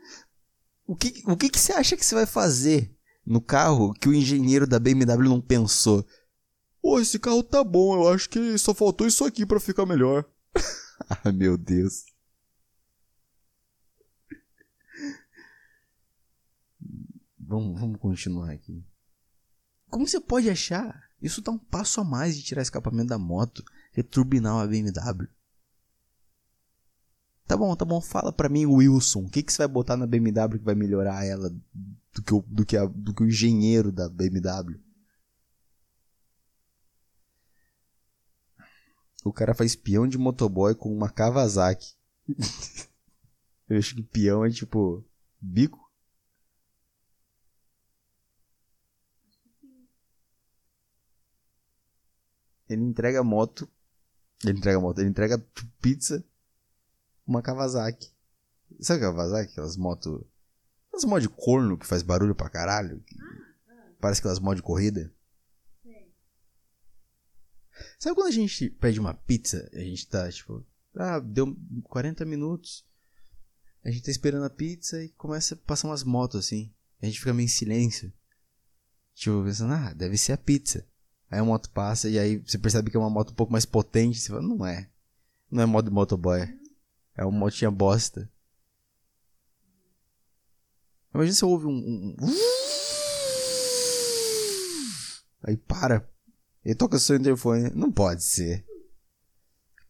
[0.87, 2.95] O que, o que, que você acha que você vai fazer
[3.27, 6.07] no carro que o engenheiro da BMW não pensou?
[6.81, 10.25] Pô, esse carro tá bom, eu acho que só faltou isso aqui para ficar melhor.
[11.09, 12.05] ah, meu Deus.
[17.47, 18.85] Vamos, vamos continuar aqui.
[19.89, 21.03] Como você pode achar?
[21.21, 25.29] Isso dá um passo a mais de tirar escapamento da moto, returbinar uma BMW.
[27.47, 30.07] Tá bom, tá bom, fala pra mim, Wilson, o que, que você vai botar na
[30.07, 31.51] BMW que vai melhorar ela
[32.15, 34.81] do que o, do que a, do que o engenheiro da BMW?
[39.25, 41.95] O cara faz peão de motoboy com uma Kawasaki.
[43.69, 45.05] Eu acho que peão é tipo
[45.41, 45.84] bico.
[52.69, 53.69] Ele entrega moto.
[54.45, 56.25] Ele entrega moto, ele entrega tipo, pizza.
[57.27, 58.13] Uma Kawasaki.
[58.81, 59.53] Sabe Kawasaki?
[59.53, 60.23] Aquelas motos.
[60.89, 63.01] Aquelas motos de corno que faz barulho pra caralho.
[63.01, 63.17] Que
[64.01, 65.13] parece aquelas motos de corrida.
[67.99, 69.69] Sabe quando a gente pede uma pizza?
[69.73, 70.65] A gente tá tipo.
[70.97, 72.85] Ah, deu 40 minutos.
[73.85, 76.73] A gente tá esperando a pizza e começa a passar umas motos assim.
[77.03, 78.13] A gente fica meio em silêncio.
[79.15, 80.87] Tipo, pensando, ah, deve ser a pizza.
[81.31, 83.65] Aí a moto passa e aí você percebe que é uma moto um pouco mais
[83.65, 84.21] potente.
[84.21, 84.89] Você fala, não é.
[85.51, 86.41] Não é modo motoboy.
[87.17, 88.31] É uma motinha bosta.
[91.15, 92.17] Imagina você ouve um, um...
[95.45, 96.09] Aí para.
[96.65, 97.71] Ele toca seu interfone.
[97.75, 98.65] Não pode ser.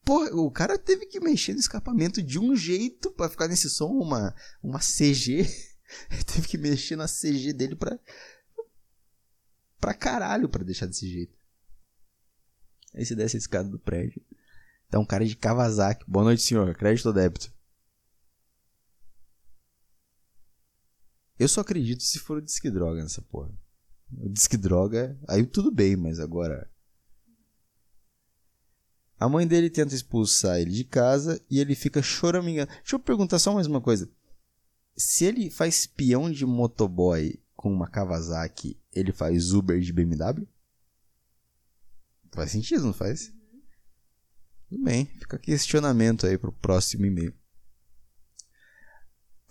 [0.04, 3.88] Pô, o cara teve que mexer no escapamento de um jeito para ficar nesse som,
[3.88, 5.48] uma, uma CG.
[6.10, 7.98] Ele teve que mexer na CG dele pra,
[9.84, 11.36] pra caralho pra deixar desse jeito.
[12.94, 14.22] Aí você desce a escada do prédio.
[14.88, 16.06] Tá um cara de Kawasaki.
[16.08, 16.74] Boa noite, senhor.
[16.74, 17.52] Crédito ou débito?
[21.38, 23.52] Eu só acredito se for o disque droga nessa porra.
[24.10, 26.70] O disque droga, aí tudo bem, mas agora.
[29.20, 32.72] A mãe dele tenta expulsar ele de casa e ele fica choramingando.
[32.72, 34.10] Deixa eu perguntar só mais uma coisa.
[34.96, 40.46] Se ele faz peão de motoboy com uma Kawasaki, ele faz Uber de BMW?
[42.30, 43.32] Faz sentido, não faz?
[44.68, 47.34] Tudo bem, fica questionamento aí pro próximo e-mail.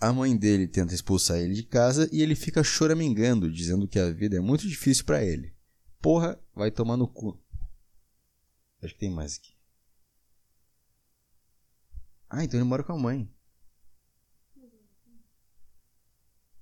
[0.00, 4.12] A mãe dele tenta expulsar ele de casa e ele fica choramingando, dizendo que a
[4.12, 5.52] vida é muito difícil para ele.
[6.00, 7.36] Porra, vai tomar no cu.
[8.80, 9.56] Acho que tem mais aqui.
[12.30, 13.28] Ah, então ele mora com a mãe.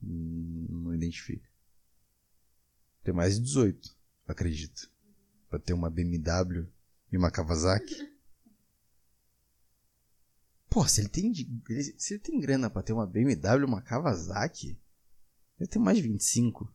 [0.02, 0.61] Hum,
[1.04, 1.48] identifica.
[3.02, 3.96] Tem mais de 18,
[4.26, 4.90] acredito.
[5.48, 6.66] Pra ter uma BMW
[7.10, 8.10] e uma Kawasaki.
[10.70, 11.34] Pô, se ele tem,
[11.98, 14.78] se ele tem grana pra ter uma BMW e uma Kawasaki,
[15.58, 16.72] ele tem mais de 25.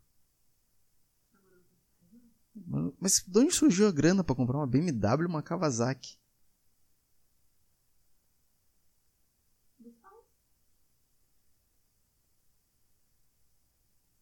[2.99, 6.19] Mas de onde surgiu a grana para comprar uma BMW e uma Kawasaki?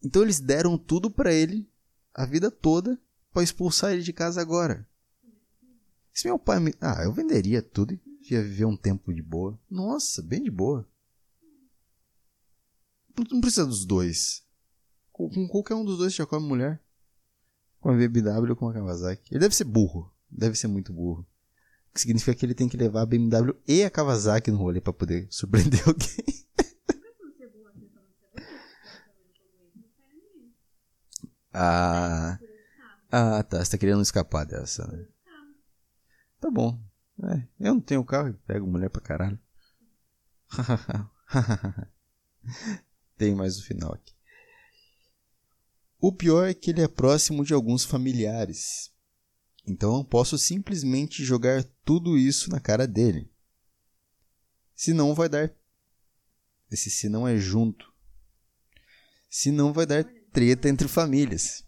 [0.06, 1.68] Então eles deram tudo para ele
[2.14, 2.98] a vida toda
[3.34, 4.88] para expulsar ele de casa agora.
[6.14, 6.74] Se meu pai me.
[6.80, 9.60] Ah, eu venderia tudo e ia viver um tempo de boa.
[9.70, 10.88] Nossa, bem de boa.
[13.32, 14.44] Não precisa dos dois.
[15.12, 16.80] Com, qualquer um dos dois já come mulher.
[17.80, 19.34] Com a BMW ou com a Kawasaki.
[19.34, 20.14] Ele deve ser burro.
[20.30, 21.26] Deve ser muito burro.
[21.90, 24.80] O que significa que ele tem que levar a BMW e a Kawasaki no rolê
[24.80, 26.46] para poder surpreender alguém.
[31.58, 32.38] Ah,
[33.10, 33.64] ah, tá.
[33.64, 35.06] Você tá querendo escapar dessa, né?
[36.42, 36.78] Tá bom.
[37.24, 39.40] É, eu não tenho carro e pego mulher pra caralho.
[43.18, 44.14] Tem mais o final aqui.
[45.98, 48.92] O pior é que ele é próximo de alguns familiares.
[49.66, 53.32] Então eu posso simplesmente jogar tudo isso na cara dele.
[54.76, 55.56] Se não vai dar.
[56.70, 57.94] Esse se não é junto.
[59.30, 60.06] Se não vai dar
[60.36, 61.64] treta entre famílias.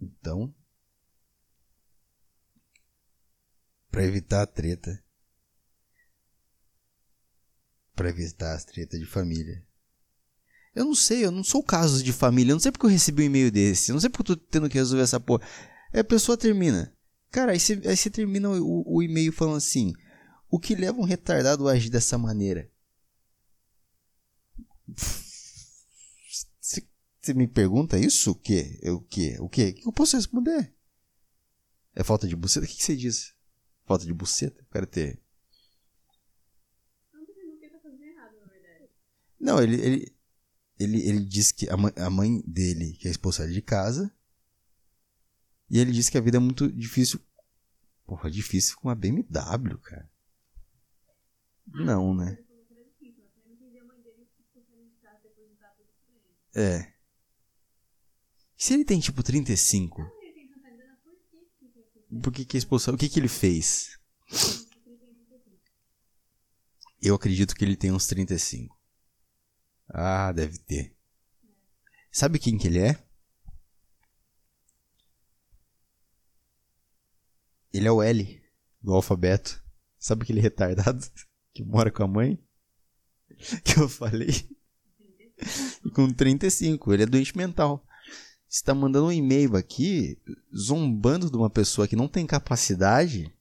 [0.00, 0.54] Então,
[3.90, 5.02] para evitar a treta,
[7.96, 9.60] para evitar as tretas de família.
[10.72, 13.22] Eu não sei, eu não sou caso de família, eu não sei porque eu recebi
[13.22, 15.44] um e-mail desse, eu não sei porque eu tô tendo que resolver essa porra.
[15.92, 16.94] Aí a pessoa termina.
[17.32, 19.92] Cara, aí você, aí você termina o, o e-mail falando assim:
[20.48, 22.70] O que leva um retardado a agir dessa maneira?
[27.26, 28.30] Você me pergunta isso?
[28.30, 28.78] O quê?
[28.84, 29.36] O quê?
[29.40, 29.70] O quê?
[29.70, 30.72] O que eu posso responder?
[31.92, 32.64] É falta de buceta?
[32.64, 33.34] O que, você diz?
[33.84, 34.60] Falta de buceta?
[34.60, 35.20] Eu quero ter.
[39.40, 40.16] Não, ele, ele,
[40.78, 44.08] ele, ele disse que a mãe, a mãe dele quer expulsar ele de casa.
[45.68, 47.18] E ele disse que a vida é muito difícil.
[48.04, 50.08] Porra, difícil com uma BMW, cara.
[51.66, 52.38] Não, né?
[56.54, 56.95] É.
[58.56, 60.10] Se ele tem tipo 35?
[62.22, 62.94] Por que que expulsão?
[62.94, 63.98] O que que ele fez?
[67.02, 68.74] Eu acredito que ele tem uns 35.
[69.88, 70.96] Ah, deve ter.
[72.10, 73.04] Sabe quem que ele é?
[77.72, 78.42] Ele é o L
[78.80, 79.62] do alfabeto.
[79.98, 81.04] Sabe aquele retardado
[81.52, 82.42] que mora com a mãe?
[83.64, 84.30] Que eu falei?
[85.84, 87.86] E com 35, ele é doente mental
[88.48, 90.20] está mandando um e-mail aqui
[90.56, 93.34] zombando de uma pessoa que não tem capacidade,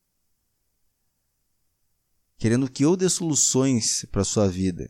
[2.37, 4.89] querendo que eu dê soluções para sua vida.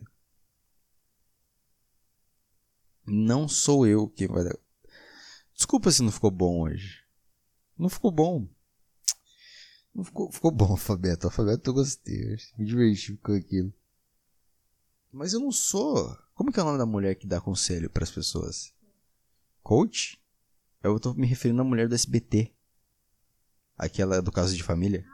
[3.06, 4.58] Não sou eu quem vai dar.
[5.54, 7.04] Desculpa se não ficou bom hoje.
[7.78, 8.48] Não ficou bom.
[9.94, 11.26] Não ficou, ficou bom alfabeto.
[11.26, 12.36] Alfabeto eu gostei.
[12.58, 13.72] Me diverti com aquilo.
[15.12, 16.14] Mas eu não sou.
[16.34, 18.75] Como que é o nome da mulher que dá conselho para as pessoas?
[19.66, 20.22] Coach?
[20.80, 22.54] Eu tô me referindo à mulher do SBT.
[23.76, 25.04] Aquela do caso de família.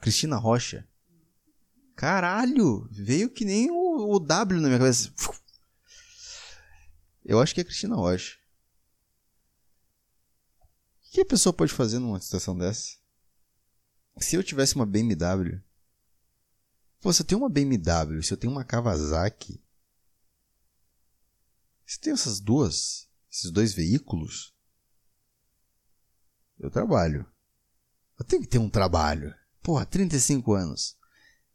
[0.00, 0.88] Cristina Rocha.
[1.96, 2.86] Caralho!
[2.88, 5.12] Veio que nem o, o W na minha cabeça.
[7.24, 8.38] Eu acho que é Cristina Rocha.
[11.08, 12.96] O que a pessoa pode fazer numa situação dessa?
[14.18, 15.60] Se eu tivesse uma BMW.
[17.00, 19.60] Pô, se eu tenho uma BMW, se eu tenho uma Kawasaki.
[21.84, 24.54] Se eu tenho essas duas esses dois veículos,
[26.56, 27.26] eu trabalho.
[28.16, 29.34] Eu tenho que ter um trabalho.
[29.60, 30.96] Porra, 35 anos.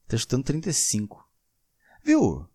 [0.05, 1.25] Tá chutando 35.
[2.03, 2.45] Viu?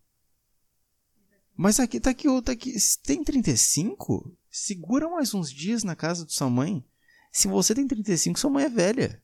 [1.57, 2.79] Mas aqui tá aqui, tá aqui.
[2.79, 6.85] Se tem 35, segura mais uns dias na casa de sua mãe.
[7.31, 9.23] Se você tem 35, sua mãe é velha.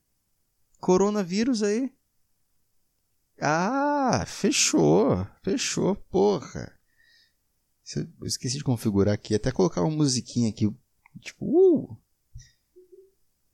[0.79, 1.93] Coronavírus aí.
[3.39, 5.27] Ah, fechou.
[5.43, 6.80] Fechou, porra.
[7.99, 10.71] Eu esqueci de configurar aqui, até colocar uma musiquinha aqui,
[11.19, 11.97] tipo, uh!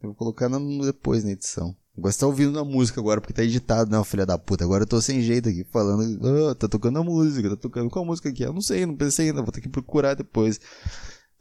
[0.01, 1.75] Eu vou colocar no, depois na edição.
[1.97, 4.63] Agora você tá ouvindo a música agora, porque tá editado, não, filha da puta.
[4.63, 8.05] Agora eu tô sem jeito aqui, falando, oh, tá tocando a música, tá tocando qual
[8.05, 8.43] música aqui?
[8.43, 10.59] Eu não sei, não pensei ainda, vou ter que procurar depois.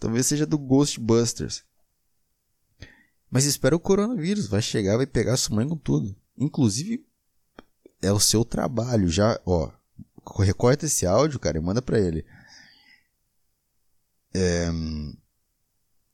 [0.00, 1.62] Talvez seja do Ghostbusters.
[3.30, 6.16] Mas espera o coronavírus, vai chegar, vai pegar sua mãe com tudo.
[6.38, 7.04] Inclusive,
[8.00, 9.08] é o seu trabalho.
[9.08, 9.70] Já, ó,
[10.38, 12.24] recorta esse áudio, cara, e manda pra ele.
[14.34, 14.68] É,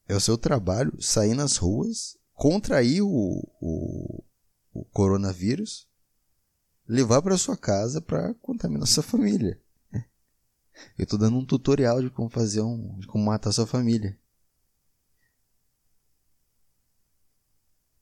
[0.09, 4.25] é o seu trabalho sair nas ruas, contrair o, o,
[4.73, 5.89] o coronavírus,
[6.87, 9.61] levar para sua casa para contaminar sua família.
[10.99, 14.19] Eu tô dando um tutorial de como fazer um, de como matar sua família.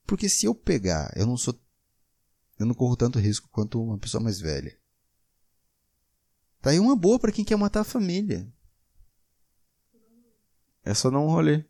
[0.05, 1.57] Porque se eu pegar, eu não sou
[2.59, 4.77] eu não corro tanto risco quanto uma pessoa mais velha.
[6.61, 8.47] Tá aí uma boa para quem quer matar a família.
[10.83, 11.63] É só dar um rolê.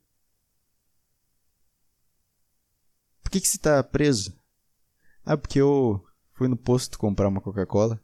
[3.21, 4.37] Por que, que você tá preso?
[5.25, 6.03] Ah, porque eu
[6.33, 8.01] fui no posto comprar uma Coca-Cola.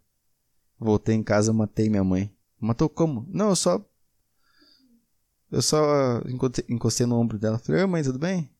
[0.79, 2.35] Voltei em casa, matei minha mãe.
[2.59, 3.25] Matou como?
[3.29, 3.83] Não, eu só.
[5.51, 6.21] Eu só
[6.69, 7.57] encostei no ombro dela.
[7.57, 8.53] Falei, oi mãe, tudo bem?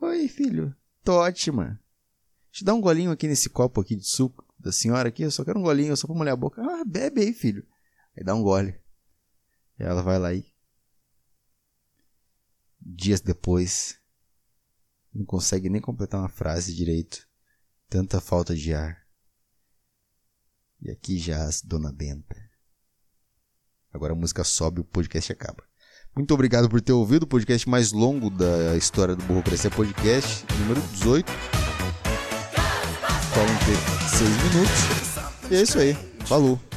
[0.00, 0.74] Oi, filho.
[1.02, 1.80] Tô ótima.
[2.50, 5.22] Te dá um golinho aqui nesse copo aqui de suco da senhora aqui.
[5.22, 6.62] Eu só quero um golinho, só pra molhar a boca.
[6.62, 7.66] Ah, bebe aí, filho.
[8.16, 8.78] Aí dá um gole.
[9.78, 10.53] E ela vai lá e.
[12.86, 13.98] Dias depois,
[15.12, 17.26] não consegue nem completar uma frase direito.
[17.88, 19.02] Tanta falta de ar.
[20.82, 22.36] E aqui jaz Dona Benta.
[23.92, 25.64] Agora a música sobe e o podcast acaba.
[26.14, 30.80] Muito obrigado por ter ouvido o podcast mais longo da história do Burrocracia Podcast, número
[30.80, 31.32] 18.
[33.32, 35.50] 46 minutos.
[35.50, 35.94] E é isso aí.
[36.26, 36.73] Falou.